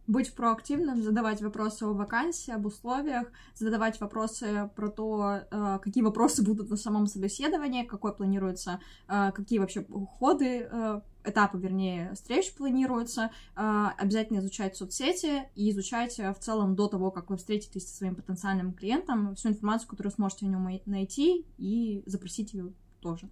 быть 0.08 0.34
проактивным, 0.34 1.04
задавать 1.04 1.42
вопросы 1.42 1.84
о 1.84 1.94
вакансии, 1.94 2.52
об 2.52 2.66
условиях, 2.66 3.28
задавать 3.56 4.00
вопросы 4.00 4.70
про 4.76 4.90
то, 4.90 5.42
э, 5.52 5.80
какие 5.84 6.04
вопросы 6.04 6.44
будут 6.44 6.70
на 6.70 6.78
самом 6.78 7.08
собеседовании, 7.08 7.84
какой 7.84 8.16
планируется, 8.16 8.80
э, 9.10 9.32
какие 9.34 9.60
вообще 9.60 9.86
ходы, 10.18 10.68
э, 10.72 11.02
этапы, 11.26 11.58
вернее, 11.58 12.14
встреч 12.14 12.54
планируются, 12.56 13.32
обязательно 13.54 14.40
изучать 14.40 14.78
соцсети 14.78 15.44
и 15.56 15.72
изучать 15.72 16.18
в 16.18 16.36
целом 16.40 16.74
до 16.74 16.88
того, 16.88 17.12
как 17.12 17.30
вы 17.30 17.36
встретитесь 17.36 17.86
со 17.86 17.98
своим 17.98 18.16
потенциальным 18.16 18.72
клиентом, 18.72 19.36
всю 19.36 19.50
информацию, 19.50 19.90
которую 19.90 20.14
сможете 20.14 20.46
о 20.46 20.50
нем 20.50 20.70
найти 20.86 21.46
и 21.58 22.02
запросить 22.06 22.54
ее 22.54 22.72
тоже, 23.02 23.30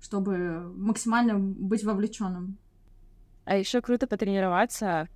чтобы 0.00 0.72
максимально 0.76 1.36
быть 1.36 1.82
вовлеченным. 1.82 2.58
А 3.44 3.56
еще 3.56 3.80
круто 3.80 4.06
потренироваться 4.06 5.08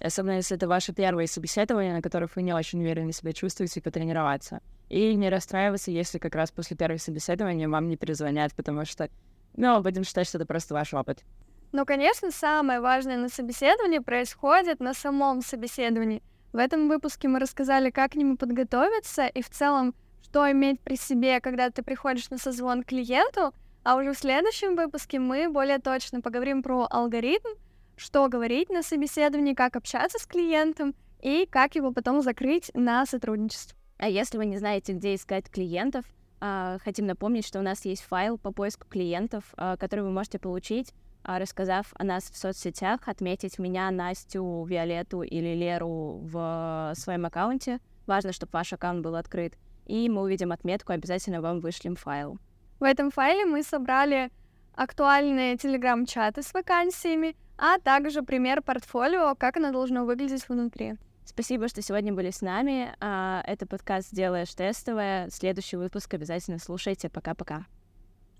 особенно 0.00 0.36
если 0.36 0.56
это 0.56 0.68
ваше 0.68 0.92
первое 0.92 1.26
собеседование, 1.26 1.92
на 1.92 2.02
которых 2.02 2.36
вы 2.36 2.42
не 2.42 2.52
очень 2.52 2.80
уверенно 2.80 3.12
себя 3.12 3.32
чувствуете, 3.32 3.80
потренироваться. 3.80 4.60
И 4.88 5.14
не 5.14 5.30
расстраиваться, 5.30 5.90
если 5.90 6.18
как 6.18 6.34
раз 6.34 6.50
после 6.50 6.76
первого 6.76 6.98
собеседования 6.98 7.68
вам 7.68 7.88
не 7.88 7.96
перезвонят, 7.96 8.54
потому 8.54 8.84
что, 8.84 9.08
ну, 9.56 9.80
будем 9.80 10.04
считать, 10.04 10.26
что 10.26 10.38
это 10.38 10.46
просто 10.46 10.74
ваш 10.74 10.92
опыт. 10.94 11.24
Ну, 11.72 11.84
конечно, 11.84 12.30
самое 12.30 12.80
важное 12.80 13.16
на 13.16 13.28
собеседовании 13.28 13.98
происходит 13.98 14.80
на 14.80 14.94
самом 14.94 15.42
собеседовании. 15.42 16.22
В 16.52 16.58
этом 16.58 16.88
выпуске 16.88 17.26
мы 17.26 17.40
рассказали, 17.40 17.90
как 17.90 18.12
к 18.12 18.14
нему 18.14 18.36
подготовиться 18.36 19.26
и 19.26 19.42
в 19.42 19.50
целом, 19.50 19.92
что 20.22 20.48
иметь 20.52 20.80
при 20.80 20.96
себе, 20.96 21.40
когда 21.40 21.70
ты 21.70 21.82
приходишь 21.82 22.30
на 22.30 22.38
созвон 22.38 22.84
клиенту, 22.84 23.52
а 23.82 23.96
уже 23.96 24.12
в 24.12 24.18
следующем 24.18 24.76
выпуске 24.76 25.18
мы 25.18 25.48
более 25.48 25.78
точно 25.78 26.20
поговорим 26.20 26.62
про 26.62 26.86
алгоритм, 26.88 27.48
что 27.96 28.28
говорить 28.28 28.70
на 28.70 28.82
собеседовании, 28.82 29.54
как 29.54 29.76
общаться 29.76 30.18
с 30.18 30.26
клиентом 30.26 30.94
и 31.20 31.46
как 31.50 31.74
его 31.74 31.92
потом 31.92 32.22
закрыть 32.22 32.70
на 32.74 33.06
сотрудничество. 33.06 33.76
А 33.98 34.08
если 34.08 34.36
вы 34.36 34.46
не 34.46 34.58
знаете, 34.58 34.92
где 34.92 35.14
искать 35.14 35.48
клиентов, 35.48 36.04
а, 36.40 36.78
хотим 36.84 37.06
напомнить, 37.06 37.46
что 37.46 37.60
у 37.60 37.62
нас 37.62 37.84
есть 37.84 38.02
файл 38.02 38.36
по 38.38 38.52
поиску 38.52 38.86
клиентов, 38.88 39.44
а, 39.56 39.76
который 39.76 40.00
вы 40.00 40.10
можете 40.10 40.38
получить, 40.38 40.92
а, 41.22 41.38
рассказав 41.38 41.86
о 41.94 42.04
нас 42.04 42.24
в 42.24 42.36
соцсетях, 42.36 43.08
отметить 43.08 43.58
меня, 43.58 43.90
Настю, 43.90 44.64
Виолетту 44.64 45.22
или 45.22 45.54
Леру 45.54 46.20
в 46.22 46.92
своем 46.96 47.24
аккаунте. 47.24 47.80
Важно, 48.06 48.32
чтобы 48.32 48.50
ваш 48.52 48.72
аккаунт 48.72 49.02
был 49.02 49.16
открыт. 49.16 49.54
И 49.86 50.08
мы 50.10 50.22
увидим 50.22 50.52
отметку, 50.52 50.92
обязательно 50.92 51.40
вам 51.40 51.60
вышлем 51.60 51.96
файл. 51.96 52.38
В 52.78 52.84
этом 52.84 53.10
файле 53.10 53.46
мы 53.46 53.62
собрали 53.62 54.30
актуальные 54.74 55.56
телеграм-чаты 55.56 56.42
с 56.42 56.52
вакансиями, 56.52 57.36
а 57.56 57.78
также 57.78 58.22
пример 58.22 58.62
портфолио, 58.62 59.34
как 59.36 59.56
оно 59.56 59.72
должно 59.72 60.04
выглядеть 60.04 60.48
внутри. 60.48 60.94
Спасибо, 61.24 61.68
что 61.68 61.80
сегодня 61.82 62.12
были 62.12 62.30
с 62.30 62.42
нами. 62.42 62.94
А, 63.00 63.42
это 63.46 63.66
подкаст 63.66 64.14
«Делаешь 64.14 64.54
тестовое». 64.54 65.28
Следующий 65.30 65.76
выпуск 65.76 66.12
обязательно 66.14 66.58
слушайте. 66.58 67.08
Пока-пока. 67.08 67.64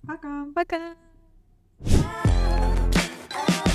Пока. 0.06 0.46
Пока. 0.54 0.94
Пока. 1.78 3.73